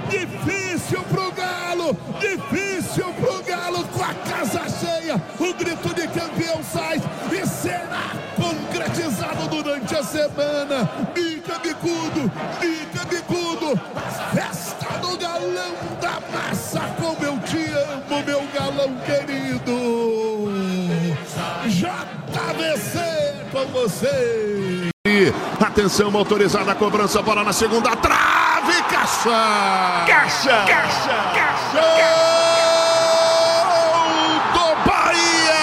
difícil 0.10 1.01
pro 1.03 1.31
Galo, 1.31 1.97
difícil 2.19 3.06
pro 3.14 3.43
Galo 3.43 3.84
com 3.85 4.03
a 4.03 4.14
casa 4.14 4.64
cheia, 4.69 5.22
o 5.39 5.53
grito 5.53 5.93
de 5.93 6.07
campeão 6.07 6.64
sai 6.64 7.01
e 7.31 7.47
será 7.47 8.11
concretizado 8.35 9.47
durante 9.47 9.95
a 9.95 10.03
semana. 10.03 10.89
Bica 11.14 11.60
bicudo, 11.60 12.31
bica 12.60 13.06
bicudo, 13.06 13.80
a 13.95 14.35
festa 14.35 14.97
do 14.99 15.18
galão 15.18 15.76
da 16.01 16.19
massa, 16.31 16.81
como 16.99 17.23
eu 17.23 17.38
te 17.39 17.65
amo, 17.72 18.23
meu 18.26 18.43
galão 18.53 18.95
querido. 19.06 20.49
JVC 21.68 22.99
com 23.51 23.65
você. 23.68 24.89
Atenção, 25.60 26.11
motorizada, 26.11 26.73
cobrança, 26.76 27.22
bola 27.22 27.43
na 27.43 27.51
segunda 27.51 27.95
trave, 27.95 28.39
caixa! 29.23 30.05
Caixa! 30.07 30.65
Caixa! 30.65 31.15
Caixa! 31.35 31.81
do 34.53 34.89
Bahia! 34.89 35.59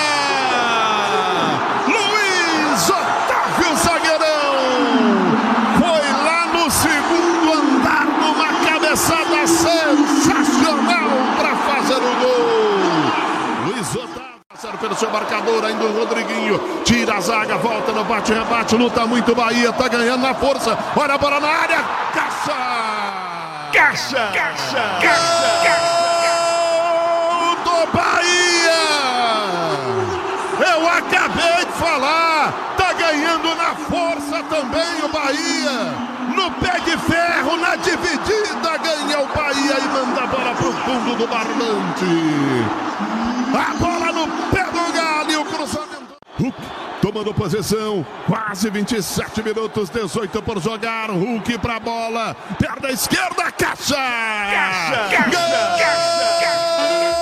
Luiz 1.89 2.91
Otávio 2.91 3.77
Zagueirão! 3.77 4.57
Foi 5.79 6.07
lá 6.25 6.47
no 6.53 6.71
segundo 6.71 7.53
andar 7.55 8.05
numa 8.05 8.49
cabeçada 8.69 9.47
sensacional 9.47 11.09
para 11.39 11.57
fazer 11.57 11.97
o 11.97 12.15
gol! 12.21 13.67
Luiz 13.67 13.97
Otávio. 13.97 14.27
Pelo 14.81 14.95
seu 14.95 15.11
marcador, 15.11 15.65
ainda 15.65 15.85
o 15.85 15.99
Rodriguinho. 15.99 16.83
Tira 16.85 17.17
a 17.17 17.21
zaga, 17.21 17.57
volta 17.57 17.93
no 17.93 18.05
bate-rebate. 18.05 18.77
Luta 18.77 19.07
muito 19.07 19.35
Bahia, 19.35 19.73
tá 19.73 19.89
ganhando 19.89 20.23
na 20.23 20.35
força. 20.35 20.77
Olha 20.95 21.15
a 21.15 21.19
bola 21.19 21.41
na 21.41 21.49
área. 21.49 21.85
Caixa! 23.77 24.33
Caixa! 24.33 24.83
Caixa! 25.03 25.61
Caixa! 25.63 26.33
Gol 27.29 27.57
do 27.63 27.93
Bahia! 27.93 28.83
Eu 30.67 30.89
acabei 30.89 31.67
de 31.67 31.73
falar. 31.73 32.55
Tá 32.79 32.95
ganhando 32.95 33.55
na 33.55 33.75
força 33.75 34.43
também 34.45 35.05
o 35.05 35.09
Bahia. 35.09 35.93
No 36.35 36.51
pé 36.53 36.81
de 36.87 36.97
ferro, 36.97 37.59
na 37.59 37.77
dividida, 37.77 38.79
ganha 38.79 39.21
o 39.21 39.27
Bahia 39.27 39.77
e 39.79 39.89
manda 39.89 40.23
a 40.23 40.27
bola 40.27 40.55
pro 40.55 40.73
fundo 40.73 41.15
do 41.15 41.27
barbante. 41.27 42.65
A 43.53 43.75
bola 43.75 44.11
no 44.11 44.27
pé 44.51 44.65
do 44.65 44.93
Galo 44.95 45.31
e 45.31 45.37
o 45.37 45.45
cruzamento. 45.45 46.17
Tomando 47.07 47.33
posição, 47.33 48.05
quase 48.27 48.69
27 48.69 49.41
minutos, 49.41 49.89
18 49.89 50.43
por 50.43 50.61
jogar. 50.61 51.09
Hulk 51.09 51.57
pra 51.59 51.79
bola, 51.79 52.35
perna 52.59 52.91
esquerda, 52.91 53.53
caixa! 53.53 53.95
Caixa! 53.95 55.09
Caixa! 55.13 55.31
Gol 55.31 57.16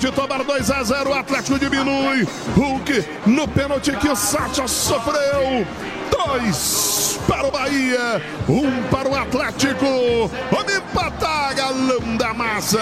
de 0.00 0.10
tomar 0.12 0.42
2 0.42 0.70
a 0.70 0.82
0, 0.82 1.10
o 1.10 1.14
Atlético 1.14 1.58
diminui. 1.58 2.26
Hulk 2.56 3.04
no 3.26 3.46
pênalti 3.46 3.92
que 3.92 4.08
o 4.08 4.16
Sacha 4.16 4.66
sofreu. 4.66 5.66
Dois 6.10 7.20
para 7.28 7.46
o 7.46 7.50
Bahia, 7.50 8.22
um 8.48 8.82
para 8.84 9.08
o 9.08 9.14
Atlético. 9.14 10.30
Vamos 10.50 10.74
empatar, 10.74 11.54
galão 11.54 12.16
da 12.16 12.32
massa. 12.32 12.80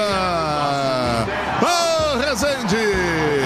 Ô, 1.60 2.18
Rezende! 2.18 2.76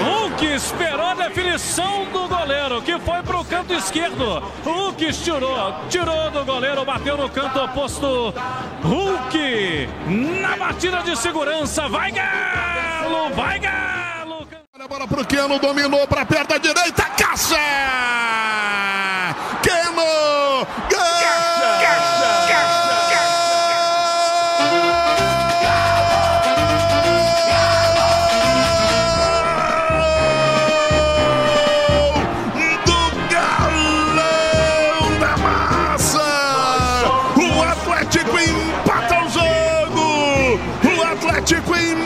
Hulk 0.03 0.45
esperou 0.45 1.07
a 1.07 1.15
definição 1.15 2.05
do 2.05 2.27
goleiro, 2.27 2.79
que 2.83 2.99
foi 2.99 3.23
pro 3.23 3.43
canto 3.43 3.73
esquerdo. 3.73 4.43
Hulk 4.63 5.13
tirou, 5.13 5.75
tirou 5.89 6.29
do 6.29 6.45
goleiro, 6.45 6.85
bateu 6.85 7.17
no 7.17 7.27
canto 7.27 7.59
oposto. 7.59 8.33
Hulk 8.83 9.89
na 10.41 10.57
batida 10.57 11.01
de 11.01 11.17
segurança. 11.17 11.89
Vai 11.89 12.11
Galo, 13.13 13.29
vai 13.35 13.59
Galo! 13.59 14.47
Olha 14.73 14.85
a 14.85 14.87
bola 14.87 15.07
pro 15.07 15.23
Keno, 15.23 15.59
dominou 15.59 16.07
pra 16.07 16.25
perna 16.25 16.57
direita, 16.57 17.03
caixa! 17.15 17.55
Keno! 19.61 20.65
Gol! 20.89 21.13
Atlético 37.73 38.37
empata 38.37 39.23
o 39.23 39.29
jogo. 39.29 40.59
O 40.83 41.03
Atlético 41.03 41.75
empata 41.75 42.02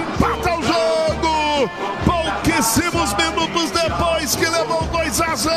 2 5.17 5.21
a 5.21 5.35
0. 5.35 5.51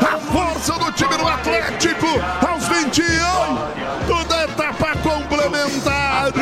A 0.00 0.18
força 0.32 0.72
do 0.72 0.90
time 0.92 1.14
do 1.18 1.28
Atlético 1.28 2.06
aos 2.48 2.66
21 2.66 4.24
da 4.24 4.44
etapa 4.44 4.96
complementar. 5.02 6.32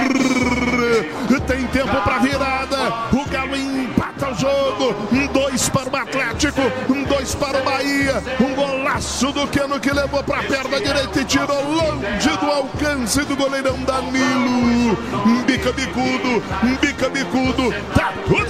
Tem 1.48 1.66
tempo 1.68 2.02
para 2.02 2.18
virada. 2.18 2.76
O 3.10 3.24
Galo 3.30 3.56
empata 3.56 4.30
o 4.30 4.34
jogo. 4.34 4.94
Um 5.10 5.26
dois 5.28 5.66
para 5.70 5.88
o 5.88 5.96
Atlético, 5.96 6.60
um 6.90 7.04
dois 7.04 7.34
para 7.34 7.58
o 7.58 7.64
Bahia. 7.64 8.22
Um 8.38 8.54
golaço 8.54 9.32
do 9.32 9.46
Keno 9.48 9.80
que 9.80 9.90
levou 9.90 10.22
para 10.22 10.40
a 10.40 10.44
perna 10.44 10.78
direita 10.78 11.20
e 11.22 11.24
tirou 11.24 11.64
longe 11.64 12.36
do 12.38 12.50
alcance 12.50 13.24
do 13.24 13.34
goleirão 13.34 13.78
Danilo. 13.78 14.98
Um 15.26 15.42
bica 15.44 15.72
bicudo, 15.72 16.42
um 16.62 16.76
bica 16.76 17.08
bicudo. 17.08 17.72
Tá 17.94 18.12
tudo 18.26 18.47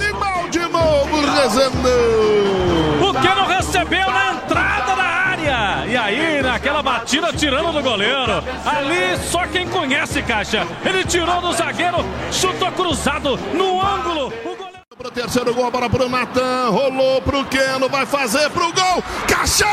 Rezendão. 1.25 3.09
O 3.09 3.13
Keno 3.13 3.45
recebeu 3.45 4.09
na 4.11 4.33
entrada 4.33 4.95
da 4.95 5.03
área. 5.03 5.85
E 5.87 5.97
aí, 5.97 6.41
naquela 6.41 6.81
batida, 6.83 7.33
tirando 7.33 7.71
do 7.71 7.81
goleiro. 7.81 8.43
Ali, 8.65 9.17
só 9.29 9.47
quem 9.47 9.67
conhece, 9.67 10.21
Caixa. 10.21 10.67
Ele 10.85 11.03
tirou 11.03 11.41
do 11.41 11.53
zagueiro, 11.53 11.97
chutou 12.31 12.71
cruzado 12.71 13.37
no 13.53 13.81
ângulo. 13.81 14.33
O 14.45 14.55
goleiro... 14.55 14.79
Pro 14.97 15.09
terceiro 15.09 15.53
gol, 15.53 15.71
bola 15.71 15.89
pro 15.89 16.09
Natan, 16.09 16.71
rolou 16.71 17.21
pro 17.21 17.45
Keno, 17.45 17.87
vai 17.87 18.05
fazer 18.05 18.49
pro 18.49 18.65
gol, 18.73 19.01
caixa! 19.25 19.65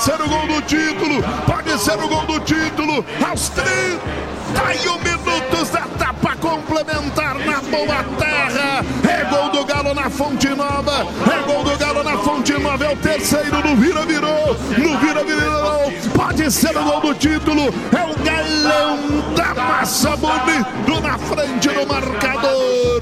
ser 0.00 0.18
o 0.22 0.28
gol 0.28 0.46
do 0.46 0.62
título, 0.62 1.22
pode 1.46 1.78
ser 1.78 1.98
o 1.98 2.08
gol 2.08 2.24
do 2.24 2.40
título, 2.40 3.04
aos 3.28 3.50
31 3.50 4.98
minutos 4.98 5.68
da 5.68 5.80
etapa 5.80 6.19
complementar 6.50 7.38
na 7.38 7.60
boa 7.60 8.02
terra. 8.18 8.84
É 9.08 9.24
gol 9.24 9.50
do 9.50 9.64
Galo 9.64 9.94
na 9.94 10.10
Fonte 10.10 10.48
Nova. 10.48 11.06
É 11.30 11.46
gol 11.46 11.62
do 11.62 11.78
Galo 11.78 12.02
na 12.02 12.18
Fonte 12.18 12.52
Nova. 12.54 12.84
É 12.84 12.92
o 12.92 12.96
terceiro 12.96 13.56
no 13.62 13.76
vira 13.76 14.04
virou. 14.04 14.56
No 14.76 14.98
vira 14.98 15.22
virou. 15.22 15.92
Pode 16.12 16.50
ser 16.50 16.76
o 16.76 16.82
gol 16.82 17.00
do 17.00 17.14
título. 17.14 17.72
É 17.92 18.04
o 18.04 18.24
galão 18.24 18.98
da 19.36 19.54
massa 19.54 20.16
bonito 20.16 21.00
na 21.00 21.18
frente 21.18 21.68
do 21.68 21.86
marcador. 21.86 23.00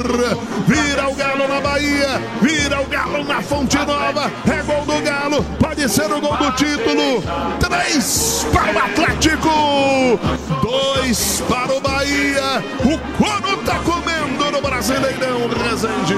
Vira 0.66 1.08
o 1.08 1.14
Galo 1.14 1.48
na 1.48 1.60
Bahia. 1.60 2.20
Vira 2.42 2.82
o 2.82 2.86
Galo 2.86 3.24
na 3.24 3.40
Fonte 3.40 3.78
Nova. 3.78 4.30
É 4.46 4.62
gol 4.62 4.84
do 4.84 5.02
Galo. 5.02 5.42
Pode 5.58 5.88
ser 5.88 6.12
o 6.12 6.20
gol 6.20 6.36
do 6.36 6.52
título. 6.52 7.22
Três 7.60 8.46
para 8.52 8.72
o 8.72 8.78
Atlético. 8.78 10.18
Dois 10.62 11.42
para 11.48 11.74
o 11.74 11.80
Bahia. 11.80 12.62
O 12.84 12.98
Cono 13.40 13.56
tá 13.59 13.78
comendo 13.81 14.51
no 14.51 14.60
Brasileirão, 14.60 15.48
Rezende. 15.48 16.15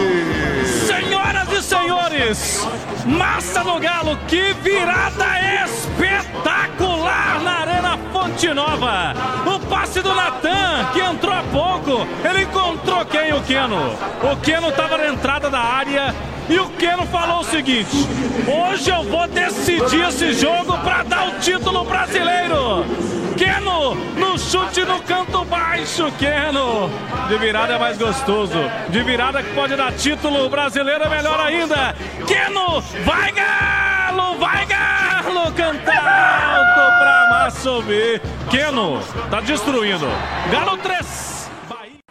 Senhoras 0.87 1.53
e 1.53 1.63
senhores, 1.63 2.69
massa 3.05 3.63
do 3.63 3.79
Galo, 3.79 4.17
que 4.27 4.55
virada 4.55 5.27
espetacular 5.65 7.43
na 7.43 7.51
Arena 7.61 7.99
Fonte 8.13 8.49
Nova. 8.55 9.15
O 9.47 9.61
passe 9.67 10.01
do 10.01 10.15
Natan, 10.15 10.87
que 10.93 11.01
entrou 11.01 11.35
há 11.35 11.43
pouco, 11.43 12.07
ele 12.25 12.45
encontrou 12.45 13.05
quem? 13.05 13.35
O 13.35 13.43
Keno. 13.43 13.95
O 14.23 14.37
Keno 14.37 14.71
estava 14.71 14.97
na 14.97 15.09
entrada 15.09 15.51
da 15.51 15.61
área 15.61 16.15
e 16.49 16.59
o 16.59 16.69
Keno 16.71 17.07
falou 17.07 17.41
o 17.41 17.45
seguinte: 17.45 17.97
hoje 18.47 18.91
eu 18.91 19.05
vou 19.05 19.29
decidir 19.29 20.09
esse 20.09 20.33
jogo 20.33 20.79
para 20.79 21.03
dar 21.03 21.29
o 21.29 21.39
título 21.39 21.85
brasileiro. 21.85 23.20
Keno, 23.41 23.95
no 23.95 24.39
chute 24.39 24.85
no 24.85 25.01
canto 25.01 25.47
baixo, 25.47 26.12
Keno. 26.19 26.91
De 27.27 27.39
virada 27.39 27.73
é 27.73 27.79
mais 27.79 27.97
gostoso. 27.97 28.59
De 28.91 29.03
virada 29.03 29.43
que 29.43 29.55
pode 29.55 29.75
dar 29.77 29.93
título 29.93 30.47
brasileiro 30.51 31.05
é 31.05 31.09
melhor 31.09 31.41
ainda. 31.41 31.97
Keno, 32.27 32.83
vai 33.03 33.33
Galo, 33.33 34.37
vai 34.37 34.67
Galo, 34.67 35.51
canta 35.53 35.91
alto 35.91 36.99
pra 36.99 37.29
massa 37.31 37.71
ouvir. 37.71 38.21
Keno, 38.51 39.01
tá 39.31 39.41
destruindo. 39.41 40.07
Galo 40.53 40.77
3. 40.77 41.51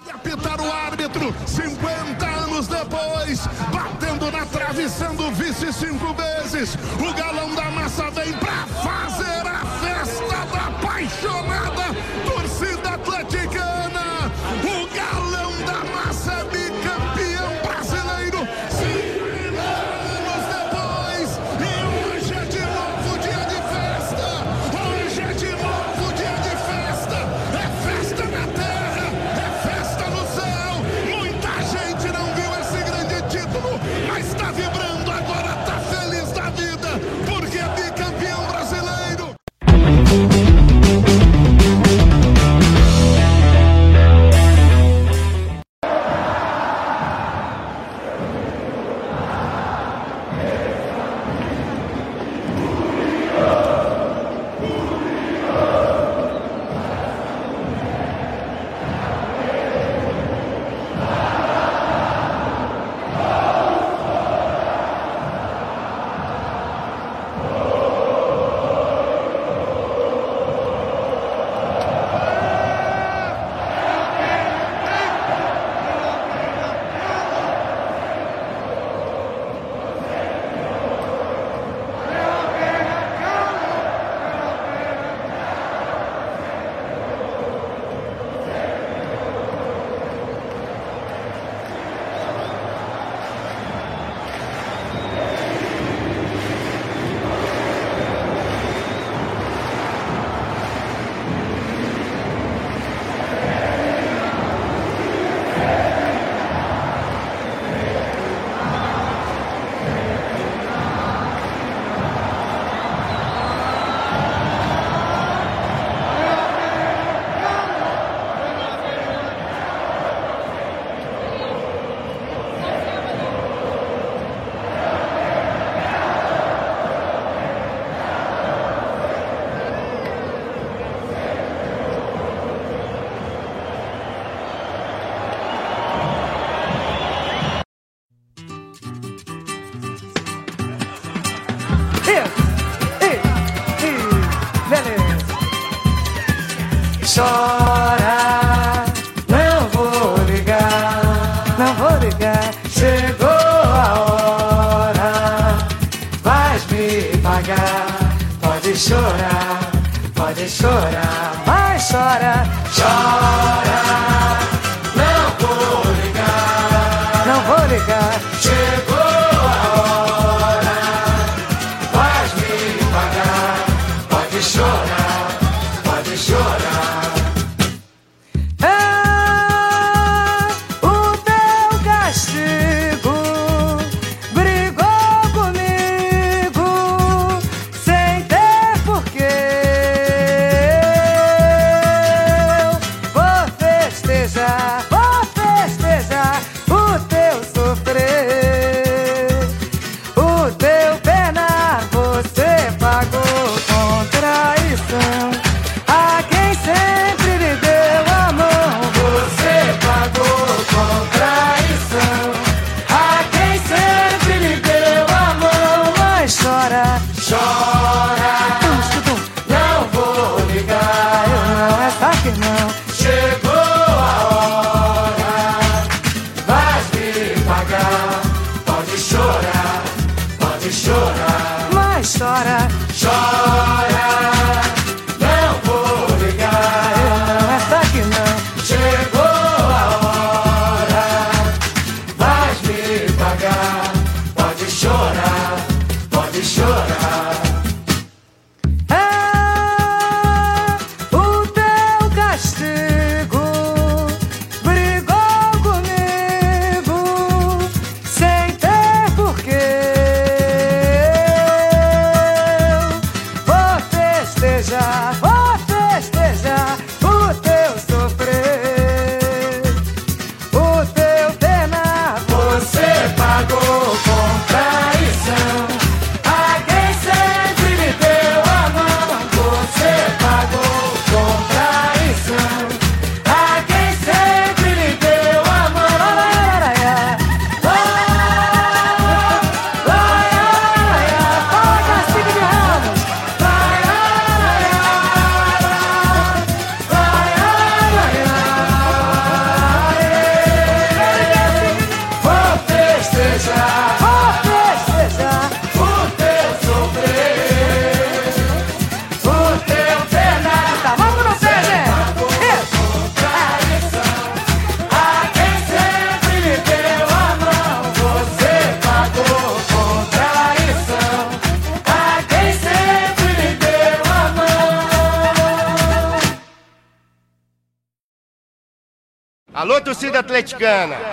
E 0.07 0.11
apitar 0.11 0.60
o 0.60 0.72
árbitro, 0.72 1.31
50 1.45 2.26
anos 2.26 2.68
depois, 2.68 3.47
batendo 3.72 4.31
na 4.31 4.47
trave, 4.47 4.89
sendo 4.89 5.30
vice 5.34 5.72
cinco 5.73 6.11
vezes. 6.15 6.76
O 6.99 7.14
galão 7.14 7.48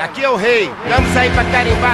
Aqui 0.01 0.25
é 0.25 0.29
o 0.29 0.35
rei. 0.35 0.69
Vamos 0.89 1.15
sair 1.15 1.31
pra 1.31 1.45
carimbar. 1.45 1.86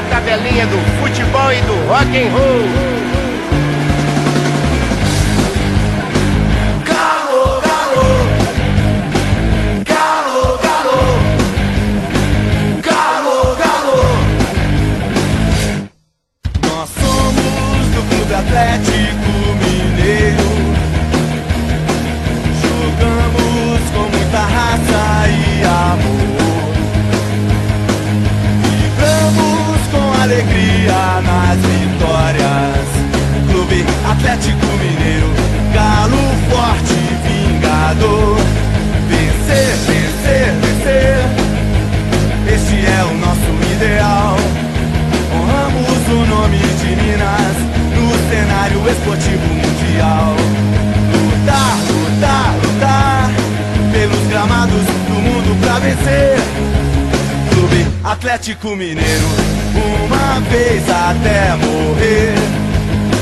Atlético 58.13 58.77
Mineiro, 58.77 59.27
uma 59.75 60.39
vez 60.51 60.83
até 60.87 61.57
morrer. 61.57 62.35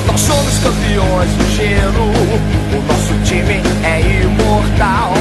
Nós 0.04 0.20
somos 0.20 0.58
campeões 0.58 1.30
do 1.30 1.54
gelo, 1.54 2.10
o 2.76 2.82
nosso 2.88 3.14
time 3.24 3.62
é 3.84 4.00
imortal. 4.24 5.14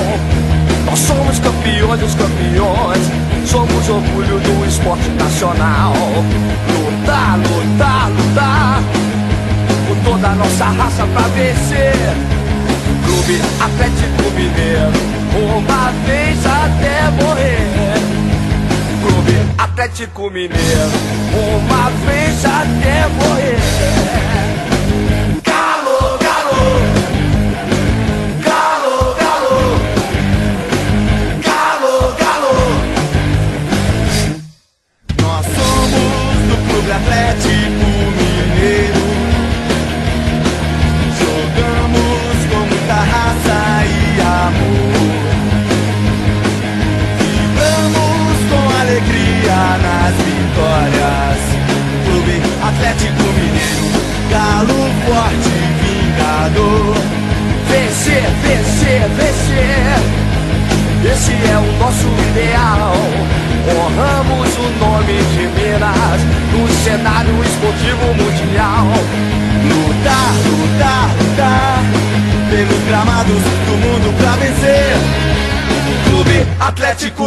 Nós 0.87 0.97
somos 0.97 1.37
campeões 1.37 1.99
dos 1.99 2.15
campeões, 2.15 3.11
somos 3.45 3.87
orgulho 3.87 4.39
do 4.39 4.67
esporte 4.67 5.07
nacional. 5.09 5.93
Lutar, 5.93 7.37
lutar, 7.37 8.09
lutar, 8.09 8.83
com 9.87 9.95
toda 10.03 10.29
a 10.29 10.35
nossa 10.35 10.65
raça 10.65 11.05
pra 11.13 11.27
vencer. 11.27 11.93
Clube 13.05 13.39
Atlético 13.61 14.31
Mineiro, 14.35 14.91
uma 15.37 15.91
vez 16.07 16.39
até 16.43 17.23
morrer. 17.23 17.88
Atlético 19.59 20.29
Mineiro, 20.29 20.89
uma 21.33 21.89
vez 21.89 22.45
até 22.45 23.07
morrer. 23.09 24.38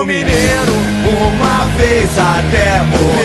mineiro, 0.06 0.72
uma 1.04 1.66
vez 1.76 2.10
até 2.18 2.82
morrer. 2.82 3.21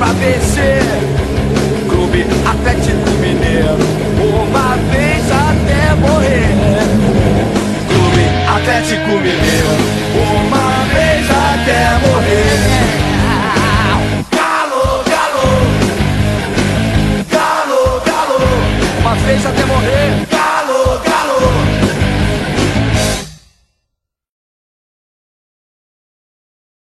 pra 0.00 0.12
vencer. 0.14 0.79